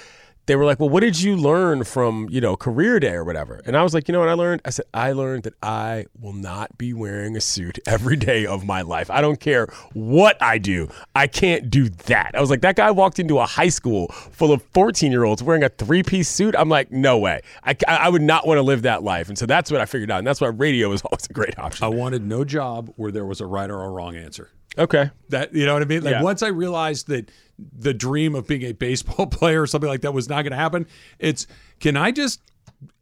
[0.45, 3.61] they were like well what did you learn from you know career day or whatever?
[3.65, 4.61] And i was like you know what i learned?
[4.65, 8.65] I said i learned that i will not be wearing a suit every day of
[8.65, 9.09] my life.
[9.09, 10.89] I don't care what i do.
[11.15, 12.31] I can't do that.
[12.33, 15.43] I was like that guy walked into a high school full of 14 year olds
[15.43, 16.55] wearing a three-piece suit?
[16.57, 17.41] I'm like no way.
[17.63, 19.29] I, I would not want to live that life.
[19.29, 21.57] And so that's what i figured out and that's why radio was always a great
[21.57, 21.85] option.
[21.85, 24.49] I wanted no job where there was a right or a wrong answer.
[24.77, 26.03] Okay That you know what I mean?
[26.03, 26.21] Like Yeah.
[26.23, 27.29] once I realized that
[27.77, 30.57] the dream of being a baseball player or something like that was not going to
[30.57, 30.87] happen,
[31.19, 31.47] it's
[31.79, 32.41] can I just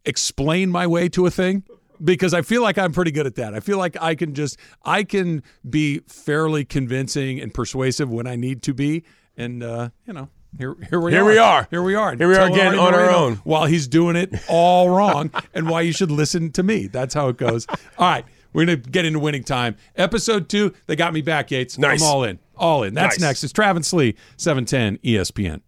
[0.05, 1.63] explain my way to a thing?
[2.03, 3.53] because I feel like I'm pretty good at that.
[3.53, 8.35] I feel like I can just I can be fairly convincing and persuasive when I
[8.35, 9.03] need to be,
[9.37, 10.27] and uh, you know.
[10.57, 11.25] Here, here we Here are.
[11.25, 11.67] we are.
[11.71, 12.15] Here we are.
[12.15, 13.35] Here we are again on our own.
[13.43, 16.85] While he's doing it all wrong, and why you should listen to me.
[16.87, 17.65] That's how it goes.
[17.97, 19.75] All right, we're gonna get into winning time.
[19.95, 20.73] Episode two.
[20.87, 21.77] They got me back, Yates.
[21.77, 22.01] Nice.
[22.01, 22.39] I'm all in.
[22.55, 22.93] All in.
[22.93, 23.27] That's Nice.
[23.27, 23.43] next.
[23.43, 25.61] It's Travis Lee, seven ten ESPN.